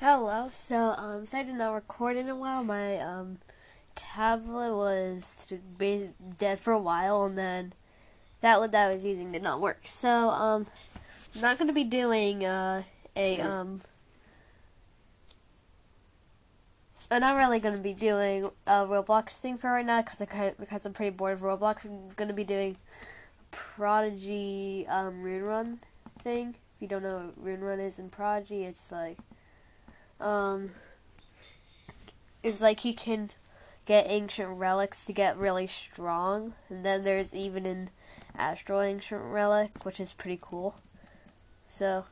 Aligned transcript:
Hello. 0.00 0.48
So, 0.50 0.94
um, 0.96 1.26
so 1.26 1.36
I 1.36 1.42
did 1.42 1.56
not 1.56 1.74
record 1.74 2.16
in 2.16 2.30
a 2.30 2.34
while. 2.34 2.64
My 2.64 2.96
um, 3.00 3.36
tablet 3.94 4.74
was 4.74 5.46
dead 6.38 6.58
for 6.58 6.72
a 6.72 6.78
while, 6.78 7.24
and 7.24 7.36
then 7.36 7.74
that 8.40 8.60
one 8.60 8.70
that 8.70 8.90
I 8.90 8.94
was 8.94 9.04
using 9.04 9.30
did 9.30 9.42
not 9.42 9.60
work. 9.60 9.80
So, 9.84 10.30
um, 10.30 10.66
I'm 11.34 11.42
not 11.42 11.58
gonna 11.58 11.74
be 11.74 11.84
doing 11.84 12.46
uh, 12.46 12.84
a 13.14 13.42
um. 13.42 13.82
I'm 17.10 17.20
not 17.20 17.36
really 17.36 17.60
gonna 17.60 17.76
be 17.76 17.92
doing 17.92 18.46
a 18.66 18.86
Roblox 18.86 19.36
thing 19.36 19.58
for 19.58 19.70
right 19.70 19.84
now 19.84 20.00
because 20.00 20.22
I 20.22 20.24
kind 20.24 20.48
of, 20.48 20.56
because 20.56 20.86
I'm 20.86 20.94
pretty 20.94 21.14
bored 21.14 21.34
of 21.34 21.40
Roblox. 21.40 21.84
I'm 21.84 22.08
gonna 22.16 22.32
be 22.32 22.44
doing 22.44 22.78
Prodigy 23.50 24.86
um, 24.88 25.20
Rune 25.20 25.42
Run 25.42 25.80
thing. 26.20 26.54
If 26.76 26.80
you 26.80 26.88
don't 26.88 27.02
know 27.02 27.16
what 27.16 27.44
Rune 27.44 27.60
Run 27.60 27.80
is 27.80 27.98
in 27.98 28.08
Prodigy, 28.08 28.64
it's 28.64 28.90
like 28.90 29.18
um, 30.20 30.70
it's 32.42 32.60
like 32.60 32.84
you 32.84 32.94
can 32.94 33.30
get 33.86 34.06
ancient 34.08 34.48
relics 34.58 35.04
to 35.06 35.12
get 35.12 35.36
really 35.36 35.66
strong, 35.66 36.54
and 36.68 36.84
then 36.84 37.04
there's 37.04 37.34
even 37.34 37.66
an 37.66 37.90
astral 38.36 38.80
ancient 38.80 39.22
relic, 39.22 39.84
which 39.84 40.00
is 40.00 40.12
pretty 40.12 40.38
cool. 40.40 40.74
So, 41.66 42.04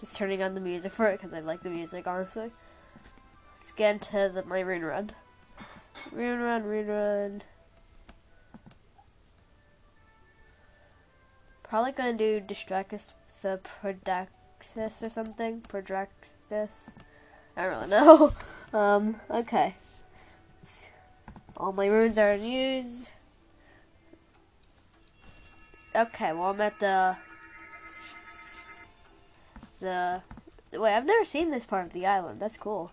just 0.00 0.16
turning 0.16 0.42
on 0.42 0.54
the 0.54 0.60
music 0.60 0.92
for 0.92 1.08
it 1.08 1.20
because 1.20 1.32
I 1.32 1.40
like 1.40 1.62
the 1.62 1.70
music, 1.70 2.06
honestly. 2.06 2.52
Let's 3.60 3.72
get 3.72 3.94
into 3.94 4.30
the, 4.34 4.44
my 4.44 4.60
rune 4.60 4.84
run. 4.84 5.10
Rune 6.12 6.40
run, 6.40 6.64
rune 6.64 6.86
run. 6.86 7.42
Probably 11.62 11.92
gonna 11.92 12.16
do 12.16 12.40
Distractus 12.40 13.12
the 13.42 13.60
Prodaxis 13.62 15.02
or 15.02 15.08
something. 15.08 15.60
Prodraxis. 15.60 16.90
I 17.56 17.64
don't 17.64 17.74
really 17.74 17.90
know. 17.90 18.32
um, 18.78 19.16
okay. 19.30 19.74
All 21.56 21.72
my 21.72 21.86
runes 21.86 22.18
are 22.18 22.34
used. 22.34 23.10
Okay, 25.94 26.32
well 26.32 26.50
I'm 26.50 26.60
at 26.60 26.80
the 26.80 27.16
the 29.78 30.22
wait, 30.72 30.94
I've 30.94 31.06
never 31.06 31.24
seen 31.24 31.50
this 31.50 31.64
part 31.64 31.86
of 31.86 31.92
the 31.92 32.06
island. 32.06 32.40
That's 32.40 32.56
cool. 32.56 32.92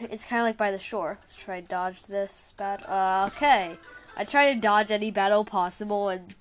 It's 0.00 0.24
kind 0.24 0.40
of 0.40 0.46
like 0.46 0.56
by 0.56 0.72
the 0.72 0.78
shore. 0.78 1.18
Let's 1.20 1.36
try 1.36 1.60
dodge 1.60 2.06
this 2.06 2.54
battle. 2.56 2.86
Uh, 2.90 3.30
okay, 3.32 3.76
I 4.16 4.24
try 4.24 4.52
to 4.52 4.60
dodge 4.60 4.90
any 4.90 5.12
battle 5.12 5.44
possible 5.44 6.08
and 6.08 6.34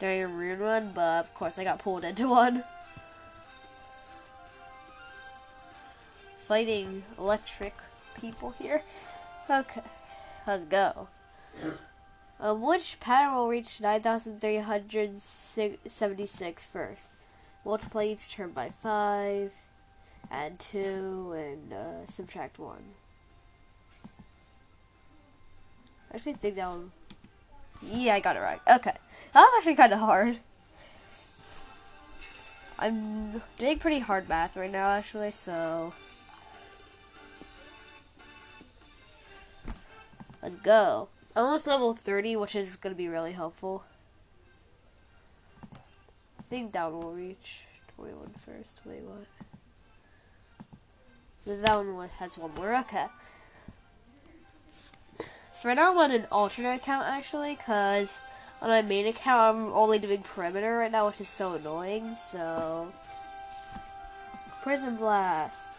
during 0.00 0.22
a 0.22 0.28
rune 0.28 0.60
run, 0.60 0.92
but 0.94 1.20
of 1.20 1.34
course 1.34 1.58
I 1.58 1.64
got 1.64 1.80
pulled 1.80 2.04
into 2.04 2.28
one. 2.30 2.64
Fighting 6.46 7.02
electric 7.18 7.74
people 8.14 8.54
here. 8.58 8.82
Okay, 9.48 9.82
let's 10.44 10.64
go. 10.64 11.06
Um, 12.40 12.62
which 12.62 12.98
pattern 12.98 13.36
will 13.36 13.46
reach 13.46 13.80
9,376 13.80 16.66
first? 16.66 17.12
Multiply 17.64 18.06
each 18.06 18.28
term 18.28 18.50
by 18.50 18.70
5, 18.70 19.52
add 20.32 20.58
2, 20.58 21.32
and 21.36 21.72
uh, 21.72 22.04
subtract 22.06 22.58
1. 22.58 22.76
I 26.10 26.16
actually 26.16 26.32
think 26.32 26.56
that 26.56 26.68
one... 26.68 26.90
Yeah, 27.82 28.14
I 28.14 28.20
got 28.20 28.34
it 28.34 28.40
right. 28.40 28.58
Okay. 28.68 28.94
That 29.32 29.42
was 29.42 29.52
actually 29.58 29.76
kind 29.76 29.92
of 29.92 30.00
hard. 30.00 30.38
I'm 32.80 33.42
doing 33.58 33.78
pretty 33.78 34.00
hard 34.00 34.28
math 34.28 34.56
right 34.56 34.72
now, 34.72 34.88
actually, 34.88 35.30
so... 35.30 35.92
Let's 40.46 40.60
go. 40.60 41.08
Almost 41.34 41.66
level 41.66 41.92
30, 41.92 42.36
which 42.36 42.54
is 42.54 42.76
going 42.76 42.94
to 42.94 42.96
be 42.96 43.08
really 43.08 43.32
helpful. 43.32 43.82
I 45.60 46.42
think 46.48 46.70
that 46.70 46.92
one 46.92 47.02
will 47.02 47.12
reach 47.14 47.62
21 47.96 48.32
first. 48.46 48.78
Wait, 48.84 49.02
what? 49.02 49.26
That 51.46 51.76
one 51.76 52.08
has 52.20 52.38
one 52.38 52.54
more. 52.54 52.76
Okay. 52.76 53.06
So 55.50 55.68
right 55.68 55.74
now 55.74 55.90
I'm 55.90 55.98
on 55.98 56.12
an 56.12 56.26
alternate 56.30 56.76
account, 56.76 57.08
actually, 57.08 57.56
because 57.56 58.20
on 58.62 58.68
my 58.68 58.82
main 58.82 59.08
account 59.08 59.56
I'm 59.56 59.72
only 59.72 59.98
doing 59.98 60.22
perimeter 60.22 60.78
right 60.78 60.92
now, 60.92 61.08
which 61.08 61.20
is 61.20 61.28
so 61.28 61.54
annoying, 61.54 62.14
so... 62.14 62.92
Prism 64.62 64.94
Blast. 64.94 65.76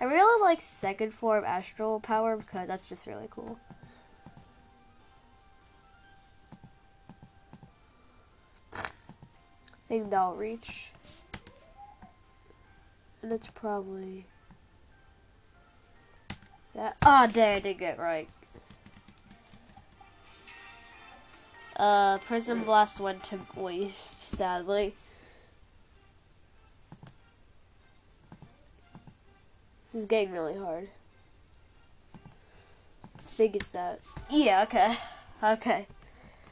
I 0.00 0.04
really 0.04 0.40
like 0.40 0.60
second 0.60 1.12
form 1.12 1.42
astral 1.44 1.98
power 1.98 2.36
because 2.36 2.68
that's 2.68 2.88
just 2.88 3.08
really 3.08 3.26
cool. 3.28 3.58
Think 9.94 10.10
that'll 10.10 10.34
reach. 10.34 10.88
And 13.22 13.30
it's 13.30 13.46
probably 13.46 14.26
that. 16.74 16.96
Oh, 17.06 17.30
dang, 17.32 17.54
I 17.54 17.60
did 17.60 17.78
get 17.78 18.00
right. 18.00 18.28
Uh, 21.76 22.18
Prism 22.18 22.64
Blast 22.64 22.98
went 22.98 23.22
to 23.22 23.38
waste, 23.54 24.30
sadly. 24.30 24.96
This 29.84 30.00
is 30.00 30.06
getting 30.06 30.32
really 30.32 30.58
hard. 30.58 30.88
I 32.16 33.22
think 33.22 33.54
it's 33.54 33.68
that. 33.68 34.00
Yeah, 34.28 34.64
okay. 34.64 34.96
Okay. 35.44 35.86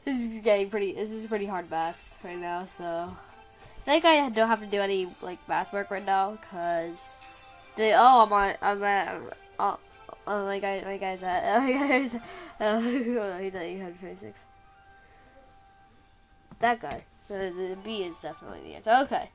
This 0.05 0.21
is 0.21 0.43
getting 0.43 0.69
pretty, 0.69 0.93
this 0.93 1.09
is 1.09 1.27
pretty 1.27 1.47
hard 1.47 1.69
math 1.69 2.21
right 2.23 2.37
now, 2.37 2.63
so. 2.63 3.09
Think 3.85 4.05
I 4.05 4.29
don't 4.29 4.47
have 4.47 4.61
to 4.61 4.65
do 4.65 4.79
any 4.79 5.07
like 5.21 5.39
math 5.47 5.73
work 5.73 5.91
right 5.91 6.05
now 6.05 6.31
because 6.31 7.09
the 7.75 7.91
oh 7.93 8.23
I'm 8.23 8.31
on 8.31 8.55
I'm 8.61 8.83
at 8.83 9.21
oh, 9.59 9.79
oh 10.25 10.45
my 10.45 10.59
guy 10.59 10.81
my 10.85 10.97
guy's 10.97 11.21
at 11.21 11.43
oh, 11.57 11.61
my 11.61 11.71
guy's 11.73 12.15
oh, 12.15 12.19
oh, 12.61 13.37
he's 13.39 13.55
at 13.55 13.61
826. 13.61 14.45
That 16.59 16.79
guy. 16.79 17.03
The, 17.27 17.53
the 17.55 17.77
B 17.83 18.03
is 18.03 18.21
definitely 18.21 18.61
the 18.61 18.75
answer. 18.75 18.91
Okay. 19.03 19.29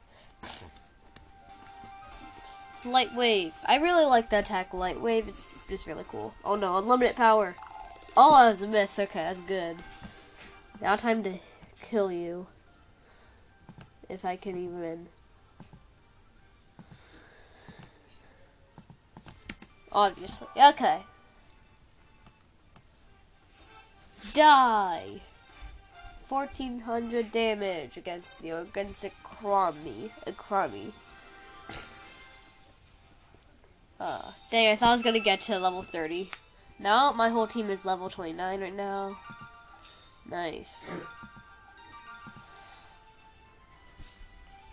Light 2.84 3.14
wave. 3.14 3.53
I 3.66 3.76
really 3.76 4.04
like 4.04 4.31
the 4.31 4.38
attack 4.38 4.72
light 4.72 5.00
wave. 5.00 5.28
It's 5.28 5.50
just 5.69 5.87
really 5.87 6.04
cool. 6.08 6.32
Oh 6.42 6.56
no, 6.56 6.78
unlimited 6.78 7.16
power. 7.16 7.54
Oh, 8.16 8.32
that 8.32 8.50
was 8.50 8.62
a 8.62 8.66
miss. 8.66 8.98
Okay, 8.98 9.20
that's 9.20 9.41
good. 9.41 9.76
Now 10.81 10.97
time 10.97 11.22
to 11.25 11.34
kill 11.82 12.10
you 12.10 12.47
if 14.08 14.24
I 14.24 14.36
can 14.36 14.56
even. 14.56 15.08
Obviously. 19.92 20.48
Okay. 20.56 21.02
Die! 24.34 25.20
1400 26.28 27.32
damage 27.32 27.96
against 27.96 28.44
you, 28.44 28.56
against 28.56 29.04
a 29.04 29.10
crummy. 29.24 30.10
A 30.26 30.32
crummy. 30.32 30.92
Uh, 34.00 34.30
dang, 34.50 34.69
I 34.69 34.76
thought 34.76 34.90
I 34.90 34.92
was 34.92 35.02
gonna 35.02 35.19
get 35.19 35.40
to 35.42 35.58
level 35.58 35.82
30. 35.82 36.28
Now 36.78 37.12
my 37.12 37.30
whole 37.30 37.46
team 37.46 37.70
is 37.70 37.84
level 37.84 38.08
29 38.08 38.60
right 38.60 38.75
now. 38.75 39.16
Nice. 40.30 40.90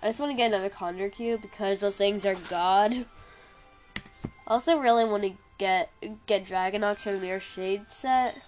I 0.05 0.09
just 0.09 0.19
want 0.19 0.33
to 0.33 0.37
get 0.37 0.53
another 0.53 0.69
Conjure 0.69 1.09
Cube 1.09 1.41
because 1.41 1.79
those 1.79 1.97
things 1.97 2.27
are 2.27 2.35
god. 2.47 3.07
Also 4.45 4.77
really 4.77 5.03
want 5.03 5.23
to 5.23 5.33
get 5.57 5.89
get 6.27 6.45
Dragonox 6.45 7.07
or 7.07 7.19
Mirror 7.19 7.39
Shade 7.39 7.87
set. 7.89 8.39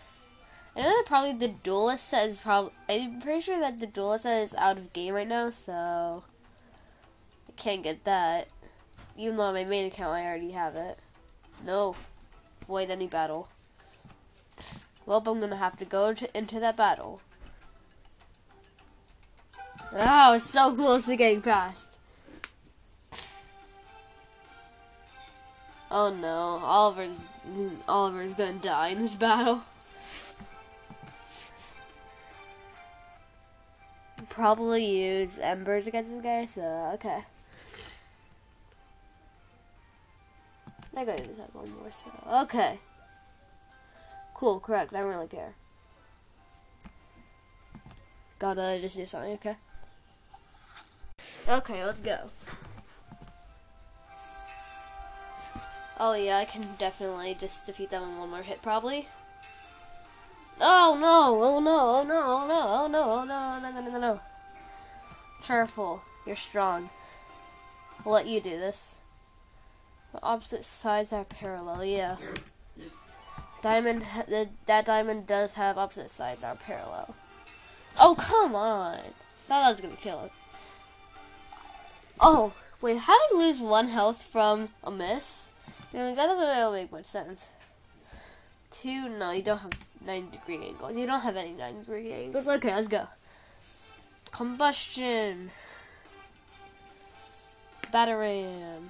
I 0.75 0.81
know 0.81 0.89
that 0.89 1.06
probably 1.07 1.33
the 1.33 1.48
Duelist 1.48 2.07
set 2.07 2.30
is 2.30 2.42
probably. 2.42 2.74
I'm 2.88 3.19
pretty 3.19 3.42
sure 3.42 3.59
that 3.59 3.80
the 3.80 3.88
Duelist 3.88 4.25
set 4.25 4.44
is 4.44 4.54
out 4.54 4.77
of 4.77 4.94
game 4.94 5.15
right 5.15 5.27
now, 5.27 5.50
so 5.50 6.24
I 7.50 7.51
can't 7.54 7.81
get 7.81 8.03
that. 8.03 8.50
Even 9.18 9.38
though 9.38 9.45
on 9.45 9.56
my 9.56 9.63
main 9.63 9.88
account 9.88 10.13
I 10.13 10.27
already 10.27 10.51
have 10.51 10.75
it. 10.75 11.00
No, 11.65 11.95
avoid 12.62 12.92
any 12.92 13.07
battle. 13.07 13.48
Well, 15.07 15.24
I'm 15.25 15.39
gonna 15.39 15.57
have 15.57 15.80
to 15.80 15.86
go 15.86 16.13
to, 16.13 16.38
into 16.38 16.60
that 16.60 16.77
battle. 16.77 17.19
Oh, 19.94 20.38
so 20.38 20.75
close 20.75 21.06
to 21.06 21.16
getting 21.16 21.42
past. 21.42 21.88
Oh 25.89 26.13
no, 26.13 26.63
Oliver's 26.66 27.22
Oliver's 27.88 28.34
gonna 28.34 28.54
die 28.54 28.89
in 28.89 29.00
this 29.00 29.16
battle. 29.16 29.63
Probably 34.30 34.86
use 34.86 35.39
embers 35.39 35.88
against 35.88 36.12
this 36.12 36.22
guy, 36.22 36.45
so 36.45 36.62
okay. 36.95 37.24
I 40.95 41.06
gotta 41.06 41.24
just 41.24 41.39
have 41.39 41.54
one 41.54 41.72
more, 41.72 41.92
so. 41.92 42.10
Okay. 42.44 42.80
Cool, 44.34 44.60
correct. 44.60 44.94
I 44.94 45.01
don't 45.01 45.10
really 45.10 45.28
care. 45.28 45.54
Gotta 48.39 48.80
just 48.81 48.98
do 48.98 49.06
something, 49.06 49.34
okay? 49.34 49.56
Okay, 51.50 51.86
let's 51.86 52.02
go. 52.02 52.30
Oh 56.00 56.14
yeah, 56.14 56.38
I 56.38 56.46
can 56.46 56.64
definitely 56.78 57.36
just 57.40 57.66
defeat 57.66 57.90
them 57.90 58.04
in 58.04 58.20
one 58.20 58.30
more 58.30 58.42
hit, 58.42 58.62
probably. 58.62 59.08
Oh 60.60 60.98
no! 61.00 61.44
Oh 61.44 61.60
no! 61.60 61.80
Oh 61.80 62.04
no! 62.04 62.22
Oh 62.22 62.48
no! 62.48 62.62
Oh 62.68 62.88
no! 62.88 63.04
Oh 63.12 63.26
no! 63.26 63.60
No! 63.60 63.82
No! 63.82 63.92
No! 63.92 64.00
No! 64.00 64.20
Careful, 65.42 66.02
you're 66.26 66.36
strong. 66.36 66.90
We'll 68.04 68.16
let 68.16 68.28
you 68.28 68.42
do 68.42 68.52
this. 68.52 68.98
The 70.12 70.22
opposite 70.22 70.66
sides 70.66 71.14
are 71.14 71.24
parallel. 71.24 71.86
Yeah. 71.86 72.18
Diamond. 73.62 74.04
The, 74.28 74.50
that 74.66 74.86
diamond 74.86 75.26
does 75.28 75.54
have 75.54 75.78
opposite 75.78 76.10
sides 76.10 76.42
that 76.42 76.56
are 76.56 76.64
parallel. 76.64 77.16
Oh 78.00 78.16
come 78.16 78.56
on! 78.56 79.00
Thought 79.38 79.66
I 79.66 79.70
was 79.70 79.82
gonna 79.82 79.96
kill 79.96 80.26
it. 80.26 80.32
Oh 82.19 82.54
wait, 82.81 82.98
how 82.98 83.14
did 83.14 83.38
I 83.38 83.46
lose 83.46 83.62
one 83.62 83.90
health 83.90 84.24
from 84.24 84.69
a 84.84 84.92
miss? 84.92 85.50
That 85.92 86.16
doesn't 86.16 86.46
really 86.46 86.81
make 86.81 86.92
much 86.92 87.06
sense. 87.06 87.48
Two, 88.72 89.10
no, 89.10 89.31
you 89.31 89.42
don't 89.42 89.60
have 89.60 89.72
90 90.06 90.38
degree 90.38 90.68
angles. 90.68 90.98
You 90.98 91.06
don't 91.06 91.22
have 91.22 91.36
any 91.36 91.52
90 91.54 91.80
degree 91.80 92.12
angles. 92.12 92.48
Okay, 92.48 92.74
let's 92.74 92.88
go. 92.88 93.06
Combustion. 94.31 95.50
Bataram. 97.94 98.90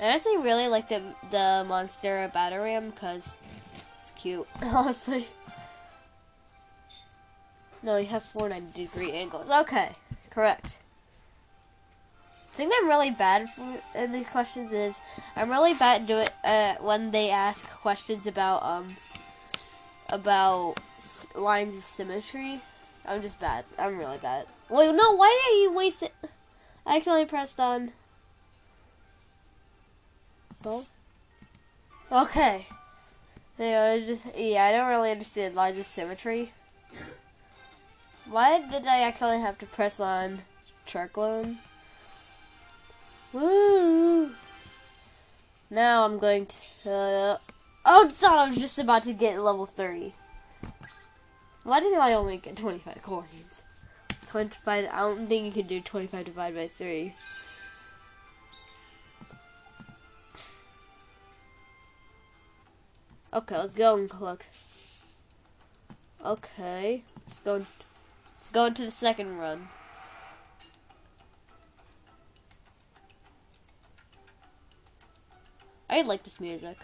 I 0.00 0.04
actually 0.04 0.38
really 0.38 0.68
like 0.68 0.88
the 0.88 1.00
the 1.30 1.64
Monstera 1.68 2.30
Bataram 2.32 2.92
because 2.92 3.36
it's 4.00 4.10
cute, 4.12 4.46
honestly. 4.62 5.28
No, 7.82 7.96
you 7.96 8.06
have 8.06 8.22
490 8.22 8.84
degree 8.84 9.12
angles. 9.12 9.50
Okay, 9.50 9.90
correct. 10.30 10.81
The 12.52 12.56
thing 12.58 12.70
I'm 12.80 12.86
really 12.86 13.10
bad 13.10 13.48
in 13.94 14.12
these 14.12 14.28
questions 14.28 14.74
is 14.74 15.00
I'm 15.36 15.48
really 15.48 15.72
bad 15.72 16.02
at 16.02 16.06
doing 16.06 16.26
uh, 16.44 16.74
when 16.82 17.10
they 17.10 17.30
ask 17.30 17.66
questions 17.80 18.26
about 18.26 18.62
um 18.62 18.88
about 20.10 20.74
lines 21.34 21.74
of 21.74 21.82
symmetry. 21.82 22.60
I'm 23.06 23.22
just 23.22 23.40
bad. 23.40 23.64
I'm 23.78 23.98
really 23.98 24.18
bad. 24.18 24.46
Wait, 24.68 24.94
no, 24.94 25.16
why 25.16 25.40
did 25.48 25.62
you 25.62 25.72
waste 25.72 26.02
it? 26.02 26.12
I 26.86 26.96
accidentally 26.96 27.24
pressed 27.24 27.58
on 27.58 27.92
both. 30.60 30.94
Okay. 32.10 32.66
Yeah, 33.58 33.98
just 33.98 34.26
yeah, 34.36 34.64
I 34.64 34.72
don't 34.72 34.88
really 34.88 35.10
understand 35.10 35.54
lines 35.54 35.78
of 35.78 35.86
symmetry. 35.86 36.52
Why 38.28 38.60
did 38.60 38.86
I 38.86 39.04
accidentally 39.04 39.40
have 39.40 39.58
to 39.60 39.66
press 39.66 39.98
on 39.98 40.40
Charclone? 40.86 41.56
Woo! 43.32 44.30
Now 45.70 46.04
I'm 46.04 46.18
going 46.18 46.46
to. 46.46 46.90
Uh, 46.90 47.38
oh, 47.86 48.08
thought 48.08 48.46
I 48.46 48.48
was 48.50 48.58
just 48.58 48.78
about 48.78 49.04
to 49.04 49.14
get 49.14 49.40
level 49.40 49.64
30. 49.64 50.14
Why 51.64 51.80
did 51.80 51.96
I 51.96 52.12
only 52.12 52.36
get 52.36 52.56
25 52.56 53.02
coins? 53.02 53.62
25. 54.26 54.88
I 54.92 54.98
don't 54.98 55.26
think 55.26 55.46
you 55.46 55.62
can 55.62 55.66
do 55.66 55.80
25 55.80 56.26
divided 56.26 56.54
by 56.54 56.68
3. 56.68 57.12
Okay, 63.34 63.56
let's 63.56 63.74
go 63.74 63.94
and 63.94 64.20
look. 64.20 64.44
Okay, 66.24 67.02
let's 67.26 67.38
go. 67.38 67.54
Let's 67.54 68.50
go 68.52 68.66
into 68.66 68.82
the 68.82 68.90
second 68.90 69.38
run. 69.38 69.68
I 75.92 76.00
like 76.00 76.22
this 76.22 76.40
music. 76.40 76.78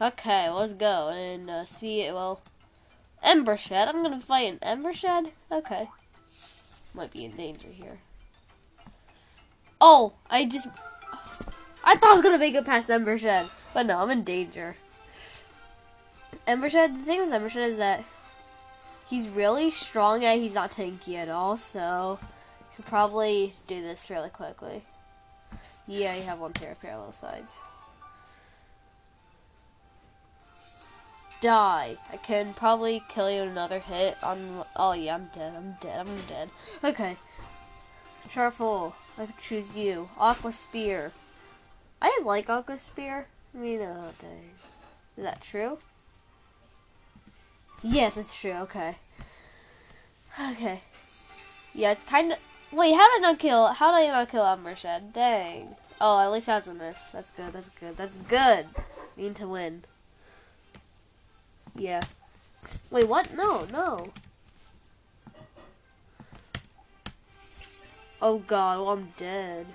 Okay, 0.00 0.48
let's 0.48 0.72
go 0.72 1.10
and 1.10 1.50
uh, 1.50 1.64
see. 1.66 2.10
Well, 2.10 2.40
Embershed. 3.22 3.70
I'm 3.72 4.02
gonna 4.02 4.20
fight 4.20 4.50
an 4.50 4.58
Embershed. 4.62 5.30
Okay, 5.52 5.90
might 6.94 7.12
be 7.12 7.26
in 7.26 7.32
danger 7.32 7.68
here. 7.68 7.98
Oh, 9.82 10.14
I 10.30 10.46
just. 10.46 10.66
I 11.84 11.96
thought 11.96 12.10
I 12.10 12.14
was 12.14 12.22
gonna 12.22 12.38
make 12.38 12.54
it 12.54 12.64
past 12.64 12.88
Embershed, 12.88 13.50
but 13.74 13.84
no, 13.84 13.98
I'm 13.98 14.10
in 14.10 14.24
danger. 14.24 14.76
Embershed. 16.46 16.94
The 16.94 17.02
thing 17.04 17.20
with 17.20 17.32
Embershed 17.34 17.56
is 17.56 17.76
that 17.76 18.02
he's 19.06 19.28
really 19.28 19.70
strong 19.70 20.24
and 20.24 20.40
he's 20.40 20.54
not 20.54 20.70
tanky 20.70 21.16
at 21.16 21.28
all, 21.28 21.58
so 21.58 22.18
could 22.76 22.86
probably 22.86 23.52
do 23.66 23.82
this 23.82 24.08
really 24.08 24.30
quickly. 24.30 24.84
Yeah, 25.88 26.14
you 26.14 26.22
have 26.24 26.38
one 26.38 26.52
pair 26.52 26.72
of 26.72 26.80
parallel 26.80 27.12
sides. 27.12 27.58
Die. 31.40 31.96
I 32.12 32.16
can 32.18 32.52
probably 32.52 33.02
kill 33.08 33.30
you 33.30 33.42
in 33.42 33.48
another 33.48 33.78
hit 33.78 34.22
on... 34.22 34.38
Oh, 34.76 34.92
yeah, 34.92 35.14
I'm 35.14 35.30
dead. 35.34 35.54
I'm 35.56 35.76
dead. 35.80 36.06
I'm 36.06 36.20
dead. 36.28 36.50
Okay. 36.84 37.16
Charfoal. 38.28 38.92
I 39.16 39.26
could 39.26 39.38
choose 39.38 39.74
you. 39.74 40.10
Aqua 40.18 40.52
Spear. 40.52 41.12
I 42.02 42.20
like 42.22 42.50
Aqua 42.50 42.76
Spear. 42.76 43.26
I 43.54 43.58
mean, 43.58 43.80
uh, 43.80 44.08
oh, 44.08 44.14
dang. 44.20 44.50
Is 45.16 45.24
that 45.24 45.40
true? 45.40 45.78
Yes, 47.82 48.18
it's 48.18 48.38
true. 48.38 48.52
Okay. 48.52 48.96
Okay. 50.50 50.80
Yeah, 51.74 51.92
it's 51.92 52.04
kind 52.04 52.32
of... 52.32 52.38
Wait, 52.70 52.92
how 52.94 53.16
did 53.16 53.24
I 53.24 53.30
not 53.30 53.38
kill? 53.38 53.66
How 53.68 53.90
did 53.90 54.10
I 54.10 54.12
not 54.12 54.30
kill 54.30 54.44
Embershed? 54.44 55.12
Dang. 55.12 55.74
Oh, 56.00 56.20
at 56.20 56.30
least 56.30 56.46
that's 56.46 56.66
a 56.66 56.74
miss. 56.74 57.00
That's 57.12 57.30
good. 57.30 57.52
That's 57.52 57.70
good. 57.70 57.96
That's 57.96 58.18
good. 58.18 58.66
Mean 59.16 59.34
to 59.34 59.48
win. 59.48 59.84
Yeah. 61.74 62.00
Wait, 62.90 63.08
what? 63.08 63.34
No, 63.34 63.64
no. 63.72 64.12
Oh 68.20 68.38
god, 68.46 68.78
well, 68.78 68.90
I'm 68.90 69.08
dead. 69.16 69.66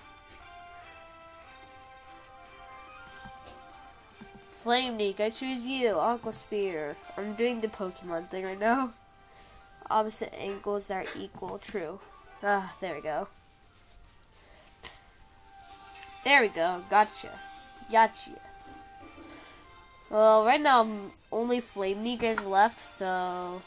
Flamebeak, 4.63 5.19
I 5.19 5.29
choose 5.29 5.65
you. 5.65 5.95
Aqua 5.95 6.31
Spear. 6.31 6.95
I'm 7.17 7.33
doing 7.33 7.61
the 7.61 7.67
Pokemon 7.67 8.29
thing 8.29 8.45
right 8.45 8.59
now. 8.59 8.91
Opposite 9.89 10.33
angles 10.37 10.91
are 10.91 11.05
equal. 11.17 11.57
True. 11.57 11.99
Ah, 12.45 12.75
there 12.81 12.93
we 12.93 13.01
go. 13.01 13.29
There 16.25 16.41
we 16.41 16.49
go. 16.49 16.83
Gotcha. 16.89 17.29
Gotcha. 17.89 18.31
Well, 20.09 20.45
right 20.45 20.59
now, 20.59 20.81
I'm 20.81 21.11
only 21.31 21.61
Flamebeak 21.61 22.21
is 22.21 22.45
left, 22.45 22.81
so... 22.81 23.61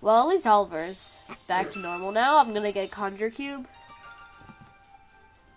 Well, 0.00 0.22
at 0.22 0.28
least 0.34 0.46
Oliver's 0.48 1.20
back 1.46 1.70
to 1.70 1.78
normal 1.78 2.10
now. 2.10 2.38
I'm 2.38 2.52
gonna 2.52 2.72
get 2.72 2.88
a 2.88 2.90
Conjure 2.90 3.30
Cube. 3.30 3.68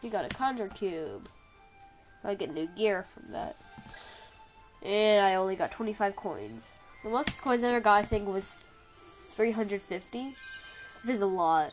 You 0.04 0.12
got 0.12 0.24
a 0.24 0.36
Conjure 0.36 0.68
Cube. 0.68 1.27
I 2.24 2.36
get 2.36 2.54
new 2.54 2.68
gear 2.77 3.08
from 3.12 3.32
that. 3.32 3.56
And 4.84 5.25
I 5.25 5.34
only 5.34 5.56
got 5.56 5.72
25 5.72 6.15
coins. 6.15 6.68
The 7.04 7.10
most 7.10 7.42
coins 7.42 7.63
I 7.63 7.70
ever 7.70 7.80
got, 7.80 8.04
I 8.04 8.06
think, 8.06 8.27
was 8.27 8.65
350. 9.32 10.36
This 11.06 11.18
is 11.18 11.22
a 11.22 11.28
lot. 11.28 11.72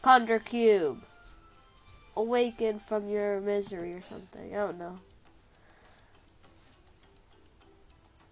Conjure 0.00 0.38
Cube. 0.38 1.02
Awaken 2.16 2.78
from 2.80 3.08
your 3.10 3.40
misery 3.40 3.92
or 3.92 4.00
something. 4.00 4.54
I 4.54 4.56
don't 4.56 4.78
know. 4.78 4.98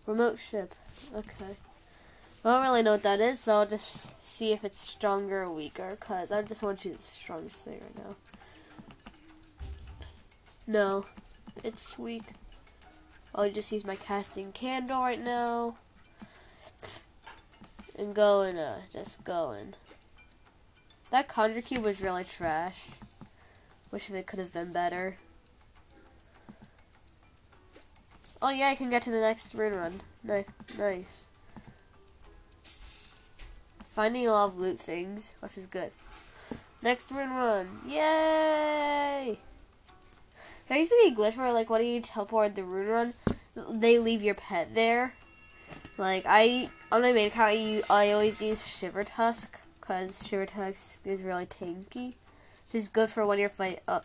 Remote 0.06 0.38
ship. 0.38 0.74
Okay. 1.14 1.56
I 2.42 2.48
don't 2.48 2.62
really 2.62 2.82
know 2.82 2.92
what 2.92 3.02
that 3.02 3.20
is, 3.20 3.40
so 3.40 3.52
I'll 3.52 3.66
just 3.66 4.24
see 4.24 4.52
if 4.52 4.64
it's 4.64 4.80
stronger 4.80 5.42
or 5.42 5.52
weaker, 5.52 5.90
because 5.90 6.32
I 6.32 6.40
just 6.42 6.62
want 6.62 6.78
to 6.78 6.88
choose 6.88 6.96
the 6.96 7.02
strongest 7.02 7.64
thing 7.64 7.80
right 7.80 7.98
now. 7.98 8.16
No, 10.66 11.06
it's 11.62 11.98
weak. 11.98 12.22
I'll 13.34 13.50
just 13.50 13.72
use 13.72 13.84
my 13.84 13.96
casting 13.96 14.52
candle 14.52 15.00
right 15.00 15.20
now. 15.20 15.76
And 17.98 18.14
go 18.14 18.42
and 18.42 18.58
uh, 18.58 18.76
just 18.92 19.24
going. 19.24 19.74
That 21.10 21.28
conjure 21.28 21.62
cube 21.62 21.84
was 21.84 22.02
really 22.02 22.24
trash. 22.24 22.82
Wish 23.90 24.10
it 24.10 24.26
could 24.26 24.38
have 24.38 24.52
been 24.52 24.72
better. 24.72 25.16
Oh 28.42 28.50
yeah, 28.50 28.68
I 28.68 28.74
can 28.74 28.90
get 28.90 29.02
to 29.02 29.10
the 29.10 29.20
next 29.20 29.54
rune 29.54 29.74
run. 29.74 30.00
Nice, 30.22 30.48
nice. 30.78 31.24
Finding 33.88 34.26
a 34.26 34.32
lot 34.32 34.50
of 34.50 34.58
loot 34.58 34.78
things, 34.78 35.32
which 35.40 35.56
is 35.56 35.66
good. 35.66 35.90
Next 36.82 37.10
rune 37.10 37.30
run. 37.30 37.80
Yay! 37.86 39.38
There 40.68 40.78
used 40.78 40.90
to 40.90 41.00
be 41.02 41.14
a 41.14 41.16
glitch 41.16 41.36
where, 41.38 41.52
like, 41.52 41.70
when 41.70 41.84
you 41.84 42.02
teleport 42.02 42.54
the 42.54 42.64
rune 42.64 42.88
run, 42.88 43.14
they 43.70 43.98
leave 43.98 44.22
your 44.22 44.34
pet 44.34 44.74
there. 44.74 45.14
Like, 45.96 46.24
I, 46.26 46.68
on 46.92 47.02
my 47.02 47.12
main 47.12 47.28
account, 47.28 47.52
I, 47.52 47.82
I 47.90 48.12
always 48.12 48.40
use 48.40 48.66
Shiver 48.66 49.04
Tusk, 49.04 49.60
because 49.80 50.26
Shiver 50.26 50.46
Tusk 50.46 51.00
is 51.04 51.24
really 51.24 51.46
tanky. 51.46 52.14
Is 52.72 52.88
good 52.88 53.08
for 53.08 53.24
when 53.24 53.38
you're 53.38 53.48
fighting. 53.48 53.80
Oh, 53.88 54.02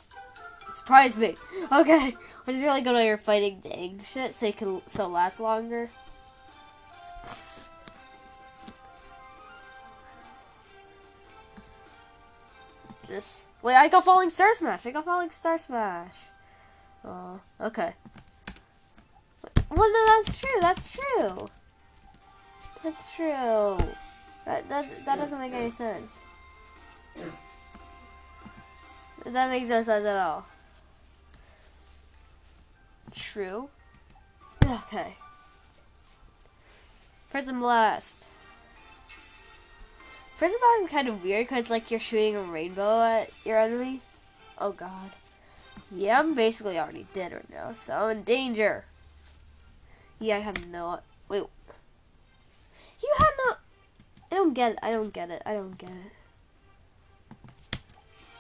surprise 0.74 1.18
me! 1.18 1.36
Okay, 1.74 2.16
which 2.46 2.56
is 2.56 2.62
really 2.62 2.82
good 2.82 2.94
when 2.94 3.06
you're 3.06 3.18
fighting 3.18 3.60
dang 3.62 4.00
shit, 4.14 4.34
so 4.34 4.46
you 4.46 4.54
can 4.54 4.82
so 4.90 5.08
last 5.08 5.42
longer. 5.42 5.90
Just 13.10 13.48
wait, 13.62 13.76
I 13.76 13.90
got 13.90 14.06
falling 14.06 14.30
star 14.30 14.56
smash. 14.56 14.86
I 14.86 14.92
got 14.92 15.04
falling 15.04 15.32
star 15.32 15.58
smash. 15.58 16.16
Oh, 17.04 17.42
okay. 17.60 17.94
Well, 19.70 19.92
no, 19.92 20.06
that's 20.06 20.40
true. 20.40 20.62
That's 20.62 20.92
true. 20.92 21.50
That's 22.84 23.16
true. 23.16 23.78
That 24.46 24.68
that 24.70 25.06
that 25.06 25.18
doesn't 25.18 25.40
make 25.40 25.54
any 25.54 25.72
sense. 25.72 26.20
That 29.26 29.50
makes 29.52 29.70
no 29.70 29.84
sense 29.84 30.06
at 30.06 30.18
all. 30.18 30.46
True. 33.14 33.70
Okay. 34.66 35.16
Prism 37.30 37.60
Blast. 37.60 38.32
Prism 40.38 40.58
Blast 40.60 40.84
is 40.84 40.90
kind 40.90 41.08
of 41.08 41.24
weird 41.24 41.48
because 41.48 41.70
like 41.70 41.92
you're 41.92 42.00
shooting 42.00 42.36
a 42.36 42.42
rainbow 42.42 43.02
at 43.02 43.30
your 43.46 43.60
enemy. 43.60 44.02
Oh 44.58 44.72
god. 44.72 45.12
Yeah, 45.94 46.20
I'm 46.20 46.36
basically 46.36 46.80
already 46.80 47.06
dead 47.14 47.34
right 47.34 47.50
now, 47.50 47.74
so 47.74 47.94
I'm 47.94 48.18
in 48.18 48.24
danger. 48.24 48.86
Yeah, 50.20 50.38
I 50.38 50.40
have 50.40 50.68
no... 50.68 51.00
Wait. 51.28 51.44
You 53.04 53.14
have 53.18 53.30
no... 53.46 53.54
I 54.32 54.36
don't 54.36 54.54
get 54.54 54.72
it. 54.74 54.80
I 54.82 54.92
don't 54.92 55.14
get 55.14 55.30
it. 55.30 55.42
I 55.46 55.54
don't 55.54 55.78
get 55.78 55.90
it. 55.90 56.12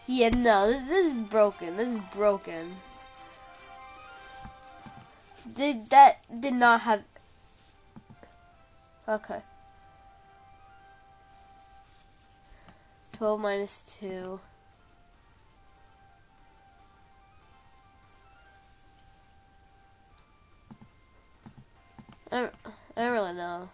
Yeah, 0.07 0.29
no, 0.29 0.67
this, 0.67 0.87
this 0.87 1.13
is 1.13 1.23
broken. 1.29 1.77
This 1.77 1.87
is 1.87 1.99
broken. 2.13 2.75
Did 5.55 5.89
that 5.89 6.19
did 6.41 6.53
not 6.53 6.81
have 6.81 7.03
Okay. 9.07 9.41
12 13.13 13.39
minus 13.41 13.97
2. 13.99 14.39
I 22.31 22.39
don't, 22.39 22.55
I 22.95 23.01
don't 23.01 23.11
really 23.11 23.33
know. 23.33 23.69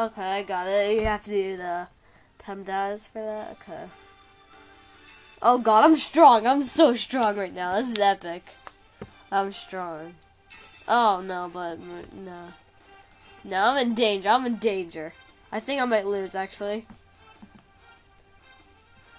Okay, 0.00 0.22
I 0.22 0.42
got 0.44 0.66
it. 0.66 0.96
You 0.96 1.04
have 1.04 1.24
to 1.26 1.30
do 1.30 1.56
the 1.58 1.86
PEMDAS 2.42 3.00
for 3.00 3.20
that? 3.20 3.50
Okay. 3.52 3.84
Oh 5.42 5.58
god, 5.58 5.84
I'm 5.84 5.96
strong. 5.96 6.46
I'm 6.46 6.62
so 6.62 6.94
strong 6.94 7.36
right 7.36 7.52
now. 7.52 7.76
This 7.76 7.90
is 7.90 7.98
epic. 7.98 8.44
I'm 9.30 9.52
strong. 9.52 10.14
Oh 10.88 11.22
no, 11.22 11.50
but 11.52 11.78
no. 12.14 12.48
No, 13.44 13.62
I'm 13.62 13.86
in 13.86 13.94
danger. 13.94 14.30
I'm 14.30 14.46
in 14.46 14.56
danger. 14.56 15.12
I 15.52 15.60
think 15.60 15.82
I 15.82 15.84
might 15.84 16.06
lose 16.06 16.34
actually. 16.34 16.86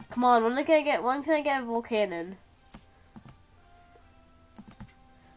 Come 0.09 0.23
on, 0.23 0.43
when 0.43 0.65
can 0.65 0.79
I 0.79 0.81
get 0.81 1.03
when 1.03 1.21
can 1.21 1.33
I 1.33 1.41
get 1.43 1.61
a 1.61 1.63
Volcanon? 1.63 2.37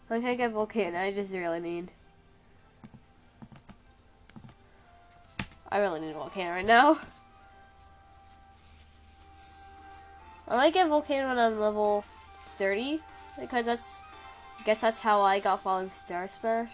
When 0.08 0.22
can 0.22 0.30
I 0.30 0.36
get 0.36 0.54
Volcanon? 0.54 0.96
I 0.96 1.12
just 1.12 1.34
really 1.34 1.60
need. 1.60 1.90
I 5.74 5.80
really 5.80 5.98
need 5.98 6.12
a 6.12 6.14
Volcano 6.14 6.52
right 6.52 6.64
now. 6.64 7.00
I 10.46 10.54
might 10.54 10.72
get 10.72 10.86
Volcano 10.86 11.26
when 11.26 11.36
I'm 11.36 11.58
level 11.58 12.04
30, 12.44 13.00
because 13.40 13.66
that's, 13.66 13.98
I 14.60 14.62
guess 14.62 14.82
that's 14.82 15.00
how 15.00 15.22
I 15.22 15.40
got 15.40 15.62
Falling 15.62 15.90
Star 15.90 16.28
Smash. 16.28 16.72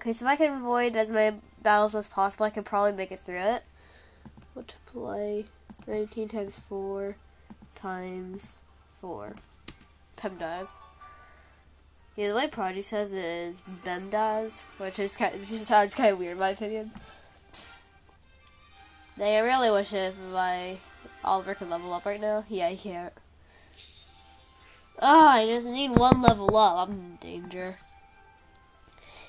Okay, 0.00 0.12
so 0.14 0.26
if 0.26 0.32
I 0.32 0.34
can 0.34 0.50
avoid 0.50 0.96
as 0.96 1.12
many 1.12 1.36
battles 1.62 1.94
as 1.94 2.08
possible, 2.08 2.44
I 2.44 2.50
can 2.50 2.64
probably 2.64 2.90
make 2.90 3.12
it 3.12 3.20
through 3.20 3.36
it. 3.36 3.62
Multiply 4.56 5.42
19 5.86 6.26
times 6.26 6.58
4 6.58 7.14
times 7.76 8.58
4. 9.00 9.32
PEMDAS. 10.16 10.70
Yeah, 12.16 12.28
the 12.28 12.34
way 12.34 12.48
Prodigy 12.48 12.80
says 12.80 13.12
it 13.12 13.22
is 13.22 13.60
BEMDAS, 13.60 14.80
which 14.80 14.98
is 14.98 15.14
kind 15.14 15.34
just 15.46 15.66
sounds 15.66 15.94
kind 15.94 16.12
of 16.12 16.18
weird 16.18 16.32
in 16.32 16.38
my 16.38 16.50
opinion. 16.50 16.90
i 19.20 19.38
really 19.40 19.70
wish 19.70 19.92
if 19.92 20.16
my 20.32 20.78
Oliver 21.22 21.54
could 21.54 21.68
level 21.68 21.92
up 21.92 22.06
right 22.06 22.20
now? 22.20 22.44
Yeah, 22.48 22.70
he 22.70 22.90
can't. 22.90 23.12
Ah, 24.98 25.02
oh, 25.02 25.28
I 25.28 25.46
just 25.46 25.66
need 25.66 25.90
one 25.90 26.22
level 26.22 26.56
up. 26.56 26.88
I'm 26.88 26.94
in 26.94 27.18
danger. 27.20 27.76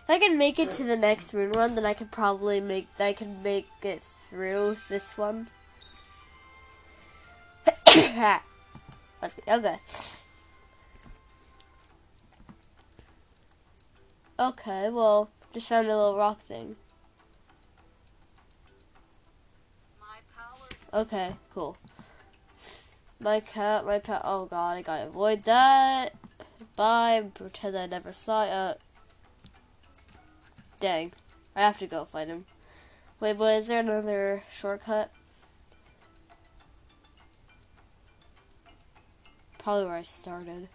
If 0.03 0.10
I 0.10 0.17
can 0.17 0.38
make 0.38 0.58
it 0.58 0.72
to 0.72 0.86
the 0.86 0.96
next 0.96 1.34
rune 1.34 1.51
run, 1.51 1.75
then 1.75 1.86
I 1.86 1.94
could 1.94 2.10
probably 2.10 2.62
make 2.62 2.88
I 3.01 3.12
can 3.12 3.44
make 3.44 3.67
it 3.84 4.01
through 4.01 4.77
this 4.88 5.17
one. 5.17 5.48
okay. 7.91 9.79
Okay, 14.39 14.89
well, 14.89 15.29
just 15.53 15.70
found 15.70 15.88
a 15.88 15.96
little 15.96 16.17
rock 16.17 16.39
thing. 16.41 16.75
Okay, 20.94 21.36
cool. 21.53 21.75
My 23.20 23.39
cat, 23.39 23.86
my 23.86 24.00
pet. 24.00 24.22
Oh 24.24 24.46
god, 24.46 24.77
I 24.77 24.82
gotta 24.82 25.08
avoid 25.08 25.44
that. 25.44 26.13
Bye. 26.75 27.24
Pretend 27.34 27.75
I 27.75 27.88
never 27.88 28.13
saw 28.13 28.46
it. 28.46 28.51
Uh, 28.51 28.74
dang. 30.79 31.13
I 31.56 31.62
have 31.62 31.79
to 31.79 31.88
go 31.88 32.06
find 32.06 32.29
him. 32.29 32.46
Wait, 33.20 33.38
but 33.38 33.60
is 33.60 33.67
there 33.67 33.79
another 33.79 34.44
shortcut? 34.53 35.12
Probably 39.58 39.86
where 39.86 39.96
I 39.96 40.03
started. 40.03 40.70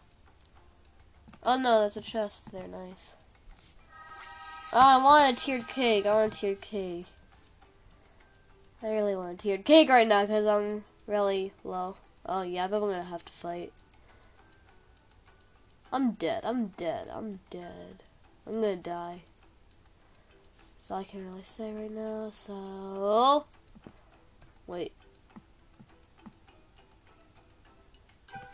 Oh 1.44 1.56
no, 1.56 1.80
that's 1.80 1.96
a 1.96 2.00
chest 2.00 2.52
there, 2.52 2.68
nice. 2.68 3.14
Oh, 4.74 4.78
I 4.80 5.04
want 5.04 5.36
a 5.36 5.38
tiered 5.38 5.68
cake. 5.68 6.06
I 6.06 6.14
want 6.14 6.32
a 6.32 6.36
tiered 6.36 6.62
cake. 6.62 7.04
I 8.82 8.88
really 8.88 9.14
want 9.14 9.34
a 9.34 9.36
tiered 9.36 9.66
cake 9.66 9.90
right 9.90 10.08
now 10.08 10.22
because 10.22 10.46
I'm 10.46 10.82
really 11.06 11.52
low. 11.62 11.96
Oh 12.24 12.40
yeah, 12.40 12.68
but 12.68 12.76
I'm 12.76 12.88
gonna 12.88 13.02
have 13.02 13.22
to 13.22 13.32
fight. 13.32 13.70
I'm 15.92 16.12
dead. 16.12 16.40
I'm 16.44 16.68
dead. 16.68 17.08
I'm 17.12 17.40
dead. 17.50 18.02
I'm 18.46 18.54
gonna 18.54 18.76
die. 18.76 19.20
So 20.80 20.94
I 20.94 21.04
can 21.04 21.26
really 21.28 21.42
say 21.42 21.70
right 21.72 21.90
now. 21.90 22.30
So 22.30 23.44
wait. 24.66 24.92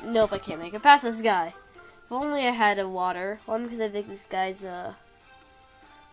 Nope, 0.05 0.33
I 0.33 0.39
can't 0.39 0.61
make 0.61 0.75
it 0.75 0.83
past 0.83 1.05
this 1.05 1.23
guy. 1.23 1.55
If 2.05 2.11
only 2.11 2.45
I 2.49 2.51
had 2.51 2.81
a 2.81 2.89
water. 2.89 3.39
One 3.47 3.65
because 3.65 3.81
I 3.81 3.89
think 3.89 4.09
this 4.09 4.27
guy's 4.29 4.65
uh. 4.65 4.95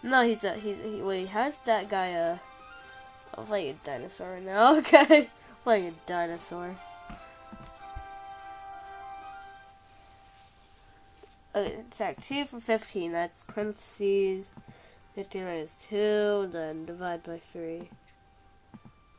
No, 0.05 0.23
he's 0.23 0.43
a 0.43 0.53
he's 0.53 0.77
he, 0.77 1.01
wait. 1.01 1.29
How's 1.29 1.57
that 1.65 1.89
guy 1.89 2.13
uh? 2.13 2.37
I'm 3.35 3.45
playing 3.45 3.71
a 3.71 3.85
dinosaur 3.85 4.33
right 4.33 4.45
now. 4.45 4.75
Okay, 4.77 5.29
playing 5.63 5.87
a 5.87 5.91
dinosaur. 6.07 6.75
Okay, 11.55 11.77
check 11.97 12.21
two 12.21 12.45
for 12.45 12.59
fifteen. 12.59 13.13
That's 13.13 13.43
parentheses. 13.43 14.53
Fifteen 15.15 15.45
minus 15.45 15.75
two, 15.89 16.49
then 16.51 16.85
divide 16.85 17.23
by 17.23 17.39
three. 17.39 17.89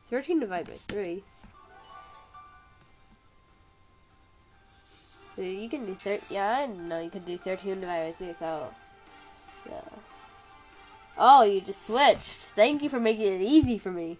Thirteen 0.09 0.39
divided 0.39 0.67
by 0.67 0.75
three. 0.75 1.23
You 5.37 5.69
can 5.69 5.85
do 5.85 5.93
thir- 5.93 6.25
yeah, 6.31 6.65
know 6.65 6.99
you 6.99 7.11
can 7.11 7.21
do 7.21 7.37
13 7.37 7.81
divided 7.81 8.17
by 8.17 8.25
3, 8.25 8.35
so, 8.39 8.73
yeah. 9.69 9.81
Oh, 11.17 11.43
you 11.43 11.61
just 11.61 11.85
switched. 11.85 12.19
Thank 12.55 12.83
you 12.83 12.89
for 12.89 12.99
making 12.99 13.33
it 13.33 13.41
easy 13.41 13.77
for 13.77 13.91
me. 13.91 14.17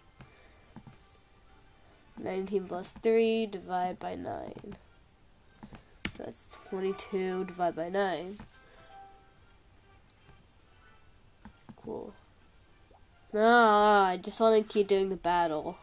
19 2.18 2.68
plus 2.68 2.92
3 2.92 3.46
divided 3.46 4.00
by 4.00 4.16
9. 4.16 4.54
That's 6.18 6.48
22 6.70 7.46
divided 7.46 7.76
by 7.76 7.90
9. 7.90 8.38
cool. 11.88 12.14
No, 13.32 13.42
I 13.42 14.20
just 14.22 14.42
want 14.42 14.62
to 14.62 14.74
keep 14.74 14.88
doing 14.88 15.10
the 15.10 15.16
battle. 15.16 15.78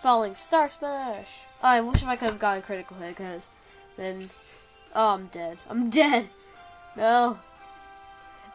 Falling 0.00 0.36
Star 0.36 0.68
Smash! 0.68 1.40
I 1.62 1.80
wish 1.80 2.04
I 2.04 2.14
could 2.14 2.30
have 2.30 2.38
gotten 2.38 2.62
critical 2.62 2.96
hit, 2.98 3.16
because 3.16 3.50
then... 3.96 4.28
Oh, 4.94 5.14
I'm 5.14 5.26
dead. 5.26 5.58
I'm 5.68 5.90
dead! 5.90 6.28
No! 6.96 7.38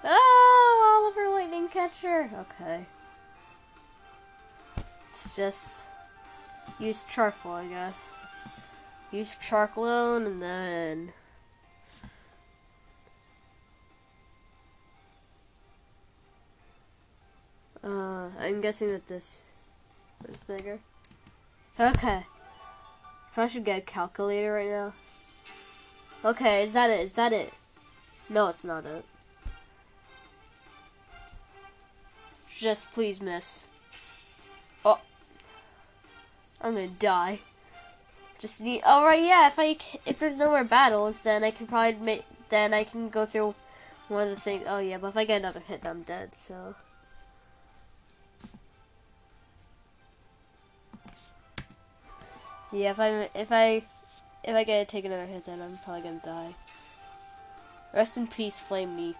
Oh, 0.03 1.13
Oliver 1.15 1.29
Lightning 1.29 1.67
Catcher! 1.67 2.29
Okay. 2.33 2.85
It's 5.09 5.35
just... 5.35 5.87
Use 6.79 7.03
Charfoal, 7.03 7.65
I 7.65 7.67
guess. 7.67 8.25
Use 9.11 9.35
Charfoal, 9.35 10.25
and 10.25 10.41
then... 10.41 11.13
Uh, 17.83 18.29
I'm 18.39 18.61
guessing 18.61 18.87
that 18.89 19.07
this 19.07 19.41
is 20.27 20.37
bigger. 20.37 20.79
Okay. 21.79 22.25
If 23.31 23.37
I 23.37 23.47
should 23.47 23.65
get 23.65 23.79
a 23.79 23.81
calculator 23.81 24.53
right 24.53 24.69
now. 24.69 24.93
Okay, 26.23 26.63
is 26.63 26.73
that 26.73 26.89
it? 26.89 26.99
Is 27.01 27.13
that 27.13 27.33
it? 27.33 27.53
No, 28.31 28.47
it's 28.47 28.63
not 28.63 28.85
it. 28.85 29.03
Just 32.57 32.93
please 32.93 33.19
miss. 33.19 33.67
Oh. 34.85 35.01
I'm 36.61 36.75
gonna 36.75 36.87
die. 36.87 37.39
Just 38.39 38.61
need. 38.61 38.83
All 38.83 39.03
right, 39.03 39.21
yeah. 39.21 39.47
If 39.47 39.59
I 39.59 39.75
if 40.05 40.17
there's 40.17 40.37
no 40.37 40.49
more 40.49 40.63
battles, 40.63 41.23
then 41.23 41.43
I 41.43 41.51
can 41.51 41.67
probably 41.67 41.99
make. 41.99 42.23
Then 42.47 42.73
I 42.73 42.85
can 42.85 43.09
go 43.09 43.25
through 43.25 43.53
one 44.07 44.29
of 44.29 44.35
the 44.35 44.39
things. 44.39 44.63
Oh 44.65 44.79
yeah, 44.79 44.97
but 44.97 45.09
if 45.09 45.17
I 45.17 45.25
get 45.25 45.41
another 45.41 45.59
hit, 45.59 45.85
I'm 45.85 46.03
dead. 46.03 46.31
So. 46.47 46.75
Yeah, 52.71 52.91
if 52.91 52.99
I 53.01 53.29
if 53.35 53.51
I 53.51 53.83
if 54.45 54.55
I 54.55 54.63
get 54.63 54.87
to 54.87 54.89
take 54.89 55.03
another 55.03 55.25
hit, 55.25 55.43
then 55.43 55.59
I'm 55.59 55.77
probably 55.83 56.03
gonna 56.03 56.21
die. 56.23 56.55
Rest 57.93 58.17
in 58.17 58.27
peace, 58.27 58.59
Flamebeak. 58.59 59.15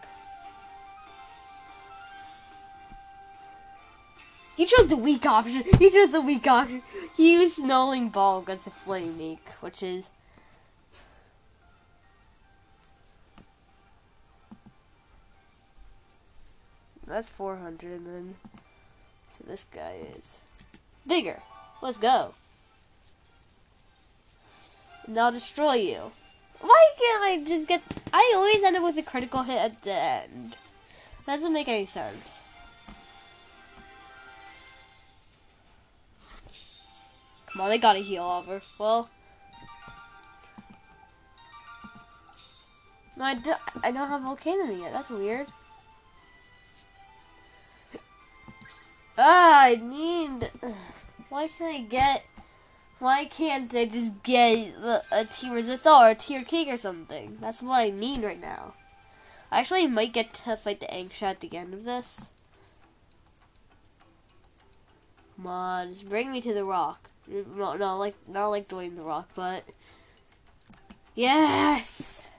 He 4.55 4.65
chose 4.65 4.87
the 4.87 4.97
weak 4.97 5.25
option. 5.25 5.63
He 5.79 5.89
chose 5.89 6.11
the 6.11 6.21
weak 6.21 6.47
option. 6.47 6.81
He 7.17 7.33
used 7.33 7.55
Snarling 7.55 8.09
Ball 8.09 8.39
against 8.39 8.65
the 8.65 8.71
Flamebeak, 8.71 9.39
which 9.59 9.81
is 9.81 10.09
that's 17.05 17.29
400, 17.29 17.91
and 17.91 18.05
then 18.05 18.35
so 19.27 19.43
this 19.47 19.65
guy 19.65 19.97
is 20.17 20.41
bigger. 21.05 21.41
Let's 21.81 21.97
go 21.97 22.33
and 25.11 25.19
I'll 25.19 25.31
destroy 25.31 25.73
you. 25.73 26.11
Why 26.61 26.89
can't 26.97 27.23
I 27.23 27.43
just 27.47 27.67
get... 27.67 27.81
I 28.13 28.33
always 28.35 28.63
end 28.63 28.75
up 28.75 28.83
with 28.83 28.97
a 28.97 29.03
critical 29.03 29.43
hit 29.43 29.57
at 29.57 29.81
the 29.81 29.93
end. 29.93 30.55
That 31.25 31.35
doesn't 31.35 31.53
make 31.53 31.67
any 31.67 31.85
sense. 31.85 32.39
Come 37.47 37.61
on, 37.61 37.69
they 37.69 37.79
gotta 37.79 37.99
heal 37.99 38.23
over. 38.23 38.61
Well... 38.79 39.09
No, 43.17 43.25
I 43.25 43.33
don't, 43.35 43.59
I 43.83 43.91
don't 43.91 44.07
have 44.07 44.21
Volcano 44.21 44.71
yet. 44.71 44.93
That's 44.93 45.09
weird. 45.09 45.47
Ah, 49.17 49.63
I 49.63 49.75
need... 49.75 50.49
Why 51.29 51.47
can't 51.47 51.75
I 51.75 51.81
get 51.81 52.25
why 53.01 53.25
can't 53.25 53.73
I 53.73 53.85
just 53.85 54.21
get 54.21 54.73
a 55.11 55.25
T-Resist 55.25 55.87
or 55.87 56.09
a 56.09 56.15
Tier 56.15 56.43
King 56.43 56.69
or 56.71 56.77
something? 56.77 57.35
That's 57.41 57.63
what 57.63 57.79
I 57.79 57.89
need 57.89 58.23
right 58.23 58.39
now. 58.39 58.75
I 59.51 59.59
actually 59.59 59.87
might 59.87 60.13
get 60.13 60.33
to 60.35 60.55
fight 60.55 60.79
the 60.79 60.85
Anksha 60.85 61.23
at 61.23 61.39
the 61.39 61.57
end 61.57 61.73
of 61.73 61.83
this. 61.83 62.31
Come 65.35 65.47
on, 65.47 65.87
just 65.89 66.07
bring 66.07 66.31
me 66.31 66.41
to 66.41 66.53
the 66.53 66.63
rock. 66.63 67.09
No, 67.27 67.97
like 67.97 68.15
not 68.27 68.49
like 68.49 68.67
Dwayne 68.67 68.95
the 68.95 69.01
Rock, 69.01 69.29
but 69.35 69.63
yes. 71.15 72.29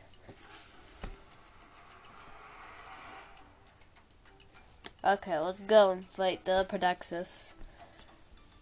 Okay, 5.05 5.39
let's 5.39 5.61
go 5.61 5.91
and 5.91 6.05
fight 6.07 6.45
the 6.45 6.65
Prodaxis. 6.69 7.55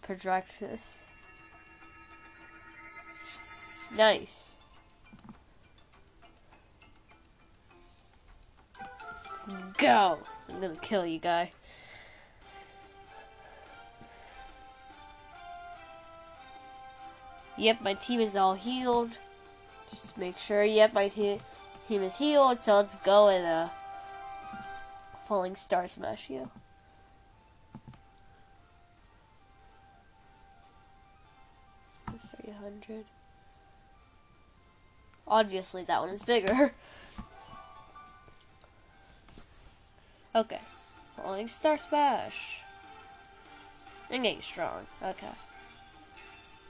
Prodaxis. 0.03 1.00
Nice. 3.97 4.51
Go. 9.79 10.19
I'm 10.49 10.61
gonna 10.61 10.75
kill 10.77 11.07
you, 11.07 11.19
guy. 11.19 11.53
Yep, 17.57 17.83
my 17.83 17.95
team 17.95 18.21
is 18.21 18.37
all 18.37 18.55
healed. 18.55 19.11
Just 19.91 20.17
make 20.17 20.39
sure, 20.39 20.65
yep, 20.65 20.95
my 20.95 21.09
te 21.09 21.41
team 21.89 22.03
is 22.03 22.17
healed. 22.17 22.63
So 22.63 22.77
let's 22.77 22.97
go 22.97 23.29
and 23.29 23.45
uh, 23.45 23.69
Falling 25.27 25.55
Star 25.55 25.87
Smash 25.87 26.31
you. 26.31 26.51
300. 32.43 33.05
Obviously, 35.31 35.85
that 35.85 36.01
one 36.01 36.11
is 36.11 36.23
bigger. 36.23 36.69
okay. 40.35 40.59
Falling 41.17 41.47
Star 41.47 41.79
Smash. 41.79 42.63
I'm 44.11 44.23
getting 44.23 44.43
strong. 44.43 44.87
Okay. 45.03 45.29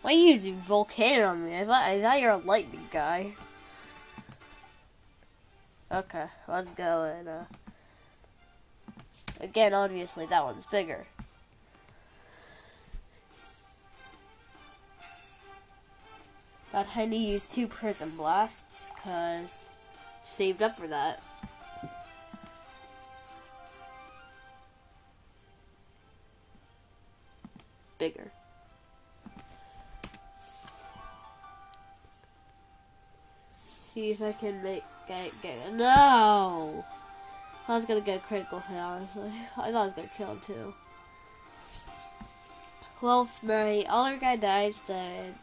Why 0.03 0.13
are 0.13 0.15
you 0.15 0.33
using 0.33 0.57
Volcano 0.57 1.29
on 1.29 1.47
me? 1.47 1.59
I 1.59 1.65
thought, 1.65 1.83
I 1.83 2.01
thought 2.01 2.21
you're 2.21 2.33
a 2.33 2.37
lightning 2.37 2.87
guy. 2.93 3.35
Okay, 5.93 6.27
let's 6.47 6.69
go 6.69 7.05
and, 7.05 7.29
uh... 7.29 7.45
Again, 9.41 9.75
obviously, 9.75 10.27
that 10.27 10.45
one's 10.45 10.67
bigger. 10.67 11.07
Got 16.73 16.87
had 16.87 17.11
to 17.11 17.17
use 17.17 17.53
two 17.53 17.67
prism 17.67 18.11
blasts 18.17 18.91
because 18.95 19.71
saved 20.25 20.63
up 20.63 20.79
for 20.79 20.87
that. 20.87 21.21
Bigger. 27.99 28.31
See 33.59 34.13
if 34.13 34.23
I 34.23 34.33
can 34.33 34.63
make 34.63 34.85
get 35.09 35.35
get 35.43 35.73
no. 35.75 36.85
I 37.67 37.75
was 37.75 37.85
gonna 37.85 38.01
get 38.01 38.23
critical 38.23 38.61
hit 38.61 38.77
honestly. 38.77 39.33
I 39.57 39.73
thought 39.73 39.75
I 39.75 39.85
was 39.85 39.93
gonna 39.93 40.09
kill 40.17 40.31
him 40.31 40.41
too. 40.47 40.75
Well, 43.03 43.23
if 43.23 43.43
my 43.43 43.85
other 43.89 44.17
guy 44.19 44.37
dies, 44.37 44.81
then 44.87 45.35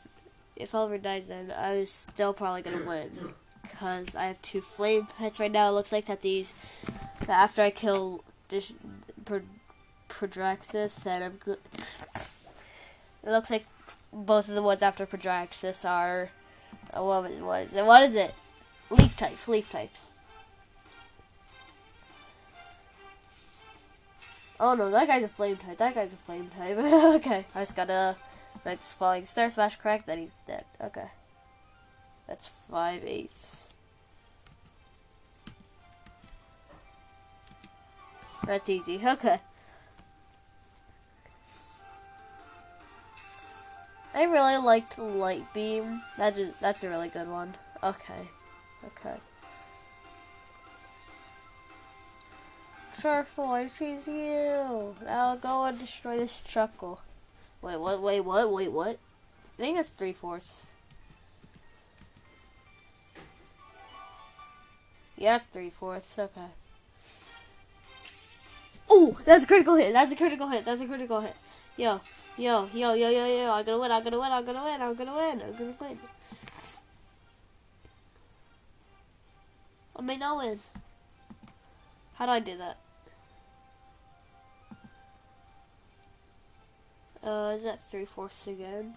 if 0.60 0.74
Oliver 0.76 0.98
dies, 0.98 1.28
then 1.28 1.54
I 1.56 1.78
was 1.78 1.91
still 1.91 2.34
probably 2.34 2.62
gonna 2.62 2.86
win 2.86 3.12
because 3.62 4.15
I 4.15 4.26
have 4.26 4.41
two 4.41 4.62
flame 4.62 5.08
pets 5.17 5.39
right 5.39 5.52
now. 5.52 5.70
It 5.70 5.74
looks 5.74 5.91
like 5.91 6.06
that 6.06 6.22
these 6.22 6.54
that 7.22 7.30
after 7.30 7.62
I 7.62 7.72
kill 7.72 8.24
this 8.50 8.74
Prodaxis, 10.10 10.96
then 11.04 11.24
I'm 11.24 11.34
good. 11.34 11.60
It 13.24 13.30
looks 13.30 13.50
like 13.50 13.65
both 14.13 14.48
of 14.48 14.56
the 14.56 14.62
ones 14.62 14.82
after 14.82 15.06
Prodaxis 15.06 15.88
are. 15.88 16.30
Oh, 16.93 17.06
what 17.06 17.62
is 17.62 17.74
it? 17.74 17.86
What 17.86 18.04
is 18.04 18.15
it? 18.15 18.34
Leaf 18.89 19.17
types. 19.17 19.48
Leaf 19.48 19.70
types. 19.70 20.08
Oh 24.60 24.74
no, 24.74 24.89
that 24.89 25.08
guy's 25.08 25.24
a 25.24 25.28
flame 25.28 25.58
type. 25.58 25.78
That 25.78 25.93
guy's 25.93 26.13
a 26.13 26.15
flame 26.15 26.50
type. 26.58 26.78
okay, 27.17 27.46
I 27.54 27.60
just 27.60 27.76
gotta 27.76 28.15
this 28.63 28.93
falling 28.93 29.26
star 29.26 29.50
smash 29.50 29.76
correct, 29.78 30.08
then 30.08 30.20
he's 30.20 30.34
dead. 30.46 30.65
Okay. 30.84 31.08
That's 32.28 32.50
five 32.70 33.04
eighths. 33.06 33.74
That's 38.46 38.70
easy. 38.70 39.02
Okay. 39.08 39.39
I 44.15 44.24
really 44.24 44.58
liked 44.58 44.98
Light 44.98 45.46
Beam. 45.54 46.02
That 46.17 46.36
is, 46.39 46.60
that's 46.60 46.84
a 46.84 46.89
really 46.89 47.10
good 47.10 47.30
one. 47.30 47.54
Okay. 47.84 48.28
Okay. 48.84 49.15
Turtle, 53.00 53.52
I 53.52 53.67
choose 53.67 54.08
you. 54.08 54.96
Now 55.06 55.36
go 55.36 55.65
and 55.65 55.78
destroy 55.78 56.17
this 56.17 56.41
truckle. 56.41 57.00
Wait, 57.62 57.80
what? 57.80 58.02
Wait, 58.02 58.22
what? 58.22 58.52
Wait, 58.52 58.72
what? 58.72 58.98
I 59.58 59.62
think 59.62 59.78
that's 59.78 59.89
three 59.89 60.13
fourths. 60.13 60.72
Yeah, 65.17 65.34
that's 65.34 65.46
three 65.46 65.72
fourths. 65.72 66.17
Okay. 66.20 66.41
Oh, 68.89 69.17
that's 69.26 69.43
a 69.43 69.48
critical 69.48 69.76
hit. 69.76 69.93
That's 69.93 70.12
a 70.12 70.15
critical 70.15 70.48
hit. 70.48 70.63
That's 70.63 70.80
a 70.80 70.86
critical 70.86 71.20
hit. 71.22 71.36
Yo, 71.76 72.00
yo, 72.38 72.70
yo, 72.74 72.93
yo, 72.93 73.10
yo, 73.10 73.26
yo. 73.26 73.52
I'm 73.52 73.65
gonna 73.65 73.80
win. 73.80 73.91
I'm 73.91 74.04
gonna 74.04 74.20
win. 74.20 74.32
I'm 74.32 74.46
gonna 74.46 74.63
win. 74.63 74.82
I'm 74.82 74.96
gonna 74.96 75.15
win. 75.15 75.41
I'm 75.41 75.52
gonna 75.54 75.74
win. 75.82 76.00
I 79.96 80.02
may 80.04 80.17
not 80.17 80.38
win. 80.38 80.60
How 82.13 82.28
do 82.28 82.32
I 82.32 82.39
do 82.39 82.58
that? 82.58 82.78
Uh, 87.28 87.52
is 87.54 87.63
that 87.63 87.78
three 87.90 88.06
fourths 88.06 88.48
again? 88.48 88.94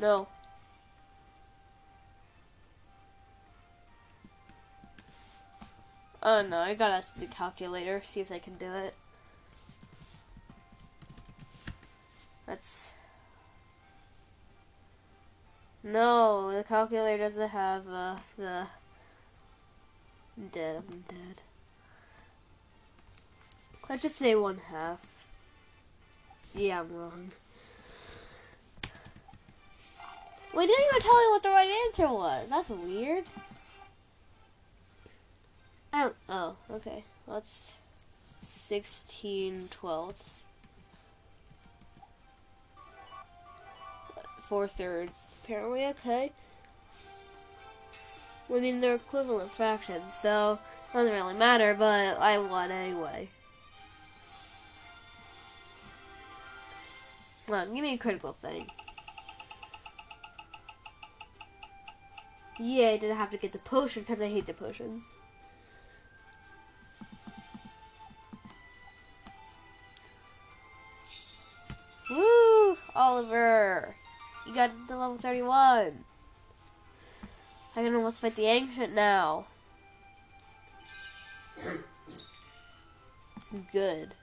No. 0.00 0.26
Oh 6.22 6.40
no, 6.40 6.56
I 6.56 6.72
gotta 6.72 6.94
ask 6.94 7.20
the 7.20 7.26
calculator, 7.26 8.00
see 8.02 8.20
if 8.20 8.28
they 8.28 8.38
can 8.38 8.54
do 8.54 8.72
it. 8.72 8.94
That's... 12.46 12.94
No, 15.84 16.50
the 16.50 16.64
calculator 16.64 17.24
doesn't 17.24 17.50
have 17.50 17.86
uh, 17.86 18.16
the... 18.38 18.66
I'm 20.38 20.48
dead, 20.48 20.82
I'm 20.90 21.04
dead. 21.06 21.42
Let's 23.86 24.00
just 24.00 24.16
say 24.16 24.34
one 24.34 24.60
half. 24.72 25.15
Yeah, 26.54 26.80
I'm 26.80 26.96
wrong. 26.96 27.30
We 30.54 30.66
didn't 30.66 30.84
even 30.88 31.02
tell 31.02 31.22
you 31.22 31.30
what 31.32 31.42
the 31.42 31.50
right 31.50 31.68
answer 31.86 32.12
was. 32.12 32.48
That's 32.48 32.70
weird. 32.70 33.24
Oh, 35.92 36.12
oh, 36.28 36.56
okay. 36.70 37.04
That's 37.28 37.78
16 38.46 39.68
twelfths. 39.70 40.44
Four 44.48 44.66
thirds. 44.68 45.34
Apparently, 45.42 45.86
okay. 45.86 46.32
I 48.48 48.60
mean, 48.60 48.80
they're 48.80 48.94
equivalent 48.94 49.50
fractions, 49.50 50.12
so 50.12 50.58
it 50.90 50.92
doesn't 50.92 51.12
really 51.12 51.34
matter, 51.34 51.74
but 51.74 52.18
I 52.18 52.38
won 52.38 52.70
anyway. 52.70 53.28
On, 57.48 57.72
give 57.72 57.82
me 57.82 57.94
a 57.94 57.98
critical 57.98 58.32
thing. 58.32 58.66
Yeah, 62.58 62.88
I 62.88 62.96
didn't 62.96 63.18
have 63.18 63.30
to 63.30 63.36
get 63.36 63.52
the 63.52 63.58
potion 63.58 64.02
because 64.02 64.20
I 64.20 64.28
hate 64.28 64.46
the 64.46 64.54
potions. 64.54 65.04
Woo! 72.10 72.76
Oliver! 72.94 73.94
You 74.46 74.54
got 74.54 74.70
to 74.88 74.96
level 74.96 75.18
31. 75.18 76.04
I 77.76 77.82
can 77.82 77.94
almost 77.94 78.20
fight 78.20 78.34
the 78.36 78.46
Ancient 78.46 78.94
now. 78.94 79.46
This 81.56 83.52
is 83.52 83.62
good. 83.70 84.14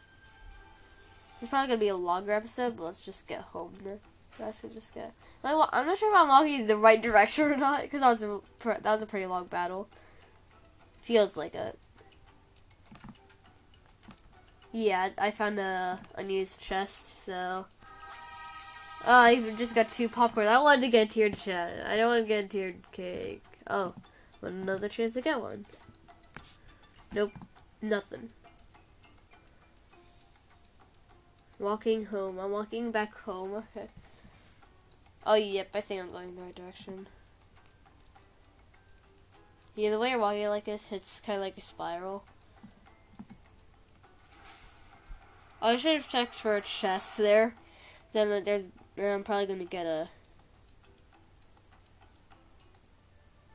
It's 1.44 1.50
probably 1.50 1.76
to 1.76 1.78
be 1.78 1.90
a 1.90 1.96
longer 1.98 2.32
episode, 2.32 2.78
but 2.78 2.84
let's 2.84 3.04
just 3.04 3.28
get 3.28 3.42
home 3.42 3.74
now. 3.84 3.98
Let's 4.40 4.62
just 4.62 4.94
get. 4.94 5.14
I'm 5.44 5.58
not 5.86 5.98
sure 5.98 6.10
if 6.10 6.18
I'm 6.18 6.30
walking 6.30 6.62
in 6.62 6.68
the 6.68 6.78
right 6.78 7.02
direction 7.02 7.52
or 7.52 7.58
not, 7.58 7.82
because 7.82 8.00
that 8.00 8.10
was 8.10 8.24
a 8.24 8.40
that 8.64 8.86
was 8.86 9.02
a 9.02 9.06
pretty 9.06 9.26
long 9.26 9.48
battle. 9.48 9.90
Feels 11.02 11.36
like 11.36 11.54
it. 11.54 11.78
Yeah, 14.72 15.10
I 15.18 15.32
found 15.32 15.60
a 15.60 16.00
unused 16.16 16.62
chest, 16.62 17.26
so. 17.26 17.66
Oh, 19.06 19.24
I 19.24 19.34
even 19.34 19.58
just 19.58 19.76
got 19.76 19.90
two 19.90 20.08
popcorn. 20.08 20.48
I 20.48 20.62
wanted 20.62 20.84
to 20.84 20.88
get 20.88 21.10
a 21.10 21.12
tiered 21.12 21.38
chest. 21.38 21.86
I 21.86 21.98
don't 21.98 22.08
want 22.08 22.24
to 22.24 22.28
get 22.30 22.46
a 22.46 22.48
tiered 22.48 22.90
cake. 22.94 23.44
Oh, 23.68 23.94
another 24.42 24.88
chance 24.88 25.16
to 25.16 25.22
get 25.22 25.42
one. 25.42 25.66
Nope, 27.12 27.34
nothing. 27.82 28.30
Walking 31.64 32.08
home. 32.08 32.40
I'm 32.40 32.52
walking 32.52 32.92
back 32.92 33.18
home. 33.20 33.54
Okay. 33.54 33.88
Oh, 35.26 35.36
yep, 35.36 35.70
I 35.74 35.80
think 35.80 36.02
I'm 36.02 36.12
going 36.12 36.36
the 36.36 36.42
right 36.42 36.54
direction. 36.54 37.08
Yeah, 39.74 39.92
the 39.92 39.98
way 39.98 40.10
you're 40.10 40.20
walking 40.20 40.46
like 40.50 40.66
this, 40.66 40.92
it's 40.92 41.22
kind 41.22 41.38
of 41.38 41.42
like 41.42 41.58
a 41.58 41.62
spiral. 41.62 42.26
I 45.62 45.78
should 45.78 45.94
have 45.94 46.10
checked 46.10 46.36
for 46.36 46.58
a 46.58 46.62
chest 46.62 47.18
there. 47.18 47.56
Then 48.12 48.44
there's, 48.44 48.66
then 48.98 49.16
I'm 49.16 49.24
probably 49.24 49.46
gonna 49.46 49.64
get 49.64 49.86
a. 49.86 50.10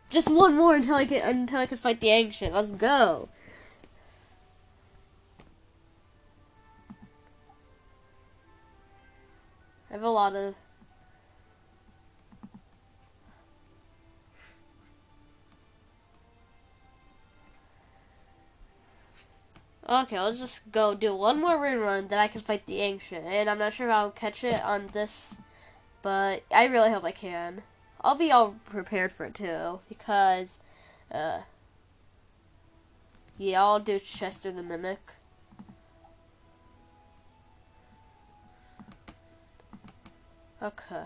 Just 0.09 0.31
one 0.31 0.57
more 0.57 0.75
until 0.75 0.95
I 0.95 1.05
can 1.05 1.21
until 1.21 1.59
I 1.59 1.67
can 1.67 1.77
fight 1.77 2.01
the 2.01 2.09
ancient. 2.09 2.55
Let's 2.55 2.71
go. 2.71 3.29
I 9.91 9.95
have 9.95 10.03
a 10.03 10.09
lot 10.09 10.35
of 10.35 10.55
Okay, 19.91 20.21
let's 20.21 20.39
just 20.39 20.71
go 20.71 20.95
do 20.95 21.15
one 21.15 21.41
more 21.41 21.59
rune 21.59 21.81
run, 21.81 22.09
then 22.09 22.19
I 22.19 22.29
can 22.29 22.43
fight 22.43 22.67
the 22.67 22.81
Ancient. 22.81 23.25
And 23.25 23.49
I'm 23.49 23.59
not 23.59 23.73
sure 23.73 23.89
if 23.89 23.95
I'll 23.95 24.11
catch 24.11 24.45
it 24.45 24.63
on 24.63 24.89
this, 24.89 25.35
but 26.03 26.43
I 26.53 26.67
really 26.67 26.91
hope 26.91 27.05
I 27.05 27.11
can. 27.11 27.63
I'll 28.03 28.15
be 28.15 28.31
all 28.31 28.57
prepared 28.67 29.13
for 29.13 29.25
it 29.25 29.35
too, 29.35 29.81
because, 29.89 30.59
uh, 31.11 31.41
yeah, 33.39 33.63
I'll 33.63 33.81
do 33.81 33.99
Chester 33.99 34.53
the 34.53 34.63
Mimic. 34.63 35.15
Okay. 40.63 41.05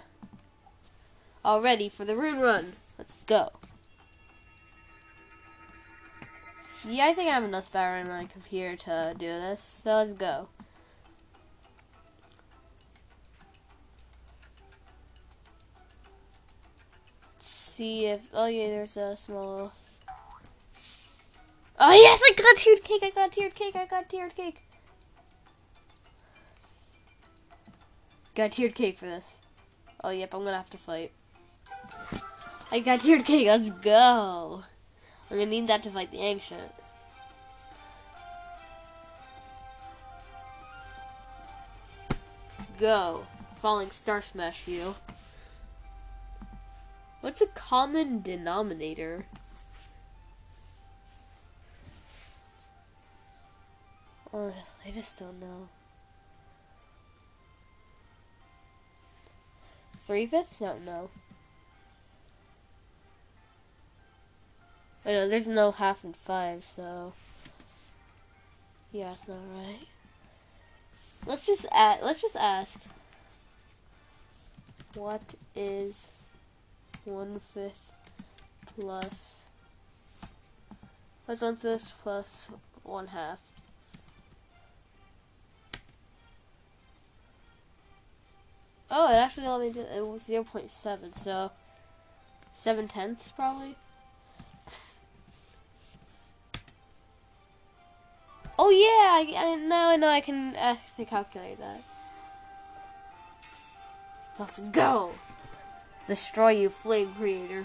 All 1.44 1.60
ready 1.60 1.88
for 1.88 2.04
the 2.04 2.16
rune 2.16 2.40
run. 2.40 2.74
Let's 2.98 3.16
go. 3.26 3.50
Yeah, 6.88 7.06
I 7.06 7.14
think 7.14 7.28
I 7.28 7.34
have 7.34 7.44
enough 7.44 7.72
power 7.72 7.96
in 7.96 8.08
my 8.08 8.24
computer 8.24 8.76
to 8.76 9.14
do 9.16 9.26
this, 9.26 9.62
so 9.62 9.98
let's 9.98 10.12
go. 10.14 10.48
Let's 17.34 17.46
see 17.46 18.06
if, 18.06 18.22
oh 18.32 18.46
yeah, 18.46 18.68
there's 18.68 18.96
a 18.96 19.16
small, 19.16 19.72
oh 21.78 21.92
yes, 21.92 22.20
I 22.24 22.32
got 22.36 22.56
tiered 22.56 22.82
cake, 22.82 23.02
I 23.04 23.10
got 23.10 23.32
tiered 23.32 23.54
cake, 23.54 23.76
I 23.76 23.86
got 23.86 24.08
tiered 24.08 24.34
cake. 24.34 24.62
Got 28.34 28.52
tiered 28.52 28.74
cake 28.74 28.96
for 28.96 29.06
this. 29.06 29.36
Oh, 30.04 30.10
yep, 30.10 30.34
I'm 30.34 30.44
gonna 30.44 30.56
have 30.56 30.70
to 30.70 30.78
fight. 30.78 31.12
I 32.70 32.80
got 32.80 33.00
tiered 33.00 33.24
cake, 33.24 33.46
let's 33.46 33.70
go. 33.70 34.64
I'm 35.30 35.36
gonna 35.38 35.50
need 35.50 35.68
that 35.68 35.82
to 35.84 35.90
fight 35.90 36.10
the 36.10 36.18
ancient. 36.18 36.72
Go. 42.78 43.26
Falling 43.60 43.90
Star 43.90 44.20
Smash 44.20 44.66
you. 44.66 44.96
What's 47.20 47.40
a 47.40 47.46
common 47.46 48.22
denominator? 48.22 49.26
Oh, 54.34 54.52
I 54.84 54.90
just 54.90 55.20
don't 55.20 55.38
know. 55.38 55.68
Three 60.02 60.26
fifths? 60.26 60.60
No, 60.60 60.76
no. 60.84 61.10
I 65.04 65.12
know 65.12 65.28
there's 65.28 65.48
no 65.48 65.72
half 65.72 66.04
and 66.04 66.16
five, 66.16 66.64
so 66.64 67.12
yeah, 68.92 69.12
it's 69.12 69.26
not 69.26 69.38
right. 69.54 69.86
Let's 71.26 71.46
just 71.46 71.66
ask. 71.72 72.02
Let's 72.02 72.20
just 72.20 72.36
ask. 72.36 72.78
What 74.94 75.34
is 75.54 76.10
one 77.04 77.40
fifth 77.54 77.92
plus 78.78 79.42
What's 81.24 81.40
one 81.40 81.56
fifth 81.56 81.92
plus 82.02 82.48
one 82.82 83.06
half? 83.06 83.40
Oh, 88.94 89.10
it 89.10 89.16
actually 89.16 89.48
let 89.48 89.60
me 89.60 89.72
do 89.72 89.80
it 89.80 90.06
was 90.06 90.22
0 90.22 90.44
0.7, 90.44 91.16
so 91.16 91.50
7 92.52 92.88
tenths 92.88 93.32
probably. 93.32 93.74
Oh 98.58 98.68
yeah, 98.68 99.38
I, 99.38 99.52
I, 99.52 99.54
now 99.56 99.88
I 99.88 99.96
know 99.96 100.08
I 100.08 100.20
can 100.20 100.54
actually 100.56 101.06
calculate 101.06 101.58
that. 101.58 101.80
Let's 104.38 104.60
go! 104.60 105.12
Destroy 106.06 106.50
you, 106.50 106.68
flame 106.68 107.14
creator. 107.14 107.64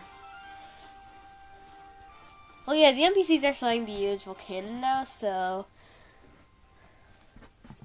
Oh 2.68 2.74
yeah, 2.74 2.94
the 2.94 3.02
NPCs 3.02 3.44
are 3.50 3.54
starting 3.54 3.86
to 3.86 3.92
use 3.92 4.24
Volcanon 4.24 4.80
now, 4.80 5.04
so 5.04 5.66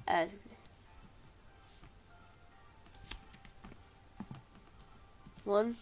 as 0.07 0.35
one. 5.45 5.75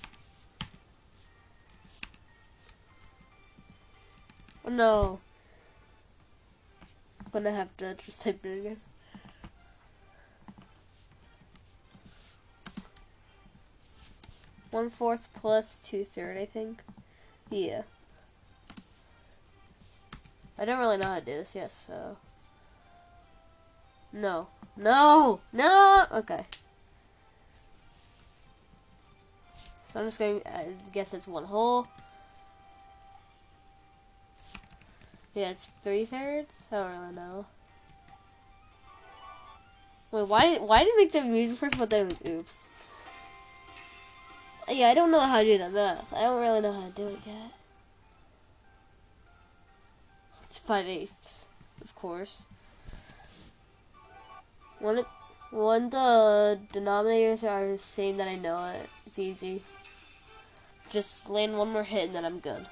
Oh 4.65 4.69
no. 4.69 5.19
I'm 7.25 7.31
gonna 7.31 7.51
have 7.51 7.75
to 7.77 7.95
just 7.95 8.21
type 8.21 8.45
it 8.45 8.59
again. 8.59 8.81
One 14.71 14.89
fourth 14.89 15.27
plus 15.33 15.79
two 15.79 16.05
third, 16.05 16.37
I 16.37 16.45
think. 16.45 16.81
Yeah. 17.49 17.81
I 20.57 20.65
don't 20.65 20.79
really 20.79 20.97
know 20.97 21.07
how 21.07 21.19
to 21.19 21.25
do 21.25 21.31
this 21.31 21.55
yet, 21.55 21.71
so. 21.71 22.17
No. 24.13 24.47
No! 24.77 25.41
No! 25.51 26.05
Okay. 26.11 26.45
So 29.91 29.99
I'm 29.99 30.05
just 30.05 30.19
going 30.19 30.39
to 30.39 30.47
uh, 30.47 30.63
guess 30.93 31.13
it's 31.13 31.27
one 31.27 31.43
whole. 31.43 31.85
Yeah, 35.35 35.49
it's 35.49 35.69
three 35.83 36.05
thirds? 36.05 36.53
I 36.71 36.75
don't 36.75 36.99
really 37.01 37.15
know. 37.15 37.45
Wait, 40.11 40.27
why, 40.29 40.55
why 40.59 40.85
did 40.85 40.93
make 40.95 41.11
the 41.11 41.23
music 41.23 41.57
first, 41.57 41.77
but 41.77 41.89
then 41.89 42.05
it 42.05 42.09
was 42.09 42.29
oops? 42.29 42.69
Yeah, 44.69 44.87
I 44.87 44.93
don't 44.93 45.11
know 45.11 45.19
how 45.19 45.39
to 45.39 45.43
do 45.45 45.57
the 45.57 45.69
math. 45.69 46.13
I 46.13 46.21
don't 46.21 46.39
really 46.39 46.61
know 46.61 46.71
how 46.71 46.87
to 46.87 46.93
do 46.93 47.07
it 47.09 47.19
yet. 47.25 47.51
It's 50.45 50.59
5 50.59 50.85
eighths, 50.85 51.47
of 51.81 51.93
course. 51.95 52.43
One, 54.79 55.03
one 55.51 55.89
the 55.89 56.59
denominators 56.73 57.47
are 57.47 57.73
the 57.73 57.77
same 57.77 58.17
that 58.17 58.27
I 58.27 58.35
know 58.35 58.65
it. 58.67 58.89
It's 59.05 59.19
easy. 59.19 59.61
Just 60.89 61.29
land 61.29 61.57
one 61.57 61.71
more 61.71 61.83
hit 61.83 62.07
and 62.07 62.15
then 62.15 62.25
I'm 62.25 62.39
good. 62.39 62.65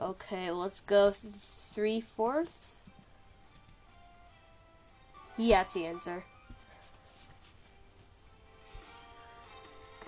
Okay, 0.00 0.50
let's 0.50 0.80
go 0.80 1.12
three 1.12 2.00
fourths. 2.00 2.82
Yeah, 5.36 5.62
that's 5.62 5.74
the 5.74 5.84
answer. 5.86 6.24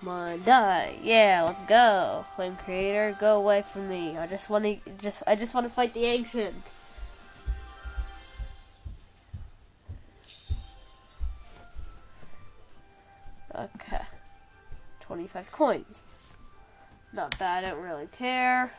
On, 0.04 0.42
die. 0.42 0.96
Yeah, 1.02 1.44
let's 1.44 1.62
go. 1.62 2.24
Flame 2.34 2.56
creator, 2.64 3.16
go 3.20 3.38
away 3.38 3.62
from 3.62 3.88
me. 3.88 4.18
I 4.18 4.26
just 4.26 4.50
want 4.50 4.64
to 4.64 4.78
just 4.98 5.22
I 5.28 5.36
just 5.36 5.54
want 5.54 5.66
to 5.66 5.72
fight 5.72 5.94
the 5.94 6.04
ancient. 6.04 6.56
Okay. 13.54 14.00
25 15.02 15.52
coins. 15.52 16.02
Not 17.12 17.38
bad, 17.38 17.64
I 17.64 17.70
don't 17.70 17.82
really 17.82 18.06
care. 18.06 18.72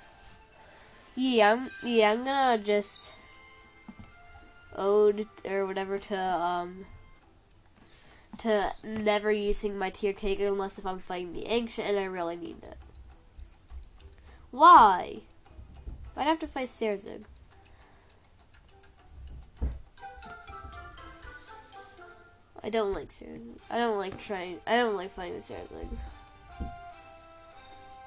Yeah, 1.15 1.53
I'm 1.53 1.69
yeah, 1.89 2.11
I'm 2.11 2.25
gonna 2.25 2.61
just 2.61 3.13
ode 4.75 5.27
or 5.45 5.67
whatever 5.67 5.99
to 5.99 6.17
um 6.19 6.85
to 8.39 8.73
never 8.83 9.31
using 9.31 9.77
my 9.77 9.89
tiered 9.89 10.17
cake 10.17 10.39
unless 10.39 10.77
if 10.77 10.85
I'm 10.85 10.99
fighting 10.99 11.33
the 11.33 11.47
ancient 11.47 11.87
and 11.87 11.99
I 11.99 12.05
really 12.05 12.35
need 12.35 12.63
it. 12.63 12.77
Why? 14.51 15.21
I'd 16.15 16.27
have 16.27 16.39
to 16.39 16.47
fight 16.47 16.67
Sterzig. 16.67 17.23
I 22.63 22.69
don't 22.69 22.93
like 22.93 23.09
Sterzig. 23.09 23.59
I 23.69 23.77
don't 23.77 23.97
like 23.97 24.19
trying. 24.19 24.59
I 24.65 24.77
don't 24.77 24.95
like 24.95 25.11
fighting. 25.11 25.41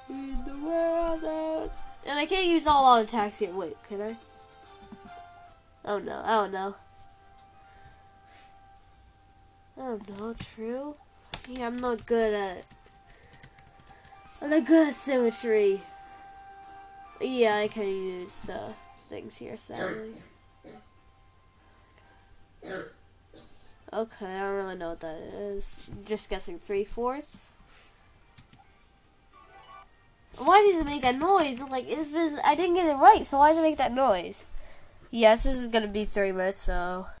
In 0.09 0.43
the 0.45 0.57
world, 0.65 1.69
and 2.05 2.17
I 2.17 2.25
can't 2.25 2.47
use 2.47 2.65
all 2.65 2.85
auto 2.85 3.03
attacks 3.03 3.41
yet. 3.41 3.53
Wait, 3.53 3.75
can 3.87 4.01
I? 4.01 4.15
Oh 5.83 5.99
no! 5.99 6.23
Oh 6.25 6.47
no! 6.47 6.75
Oh 9.79 9.99
no, 10.19 10.33
true. 10.33 10.95
Yeah, 11.47 11.67
I'm 11.67 11.79
not 11.79 12.05
good 12.05 12.33
at. 12.33 12.65
I'm 14.41 14.49
not 14.49 14.65
good 14.65 14.89
at 14.89 14.95
symmetry. 14.95 15.81
Yeah, 17.21 17.55
I 17.57 17.67
can 17.67 17.87
use 17.87 18.37
the 18.39 18.73
things 19.09 19.37
here, 19.37 19.57
sadly. 19.57 20.13
Okay, 23.93 24.25
I 24.25 24.39
don't 24.39 24.55
really 24.55 24.75
know 24.75 24.89
what 24.89 24.99
that 24.99 25.17
is. 25.17 25.89
Just 26.05 26.29
guessing 26.29 26.59
three 26.59 26.83
fourths. 26.83 27.53
Why 30.37 30.61
does 30.61 30.81
it 30.81 30.85
make 30.85 31.01
that 31.01 31.15
noise? 31.17 31.59
Like, 31.59 31.87
is 31.87 32.11
this? 32.11 32.39
I 32.43 32.55
didn't 32.55 32.75
get 32.75 32.85
it 32.85 32.95
right, 32.95 33.25
so 33.25 33.39
why 33.39 33.49
does 33.49 33.59
it 33.59 33.63
make 33.63 33.77
that 33.77 33.91
noise? 33.91 34.45
Yes, 35.09 35.43
this 35.43 35.55
is 35.55 35.69
gonna 35.69 35.87
be 35.87 36.05
three 36.05 36.31
minutes, 36.31 36.59
so. 36.59 37.07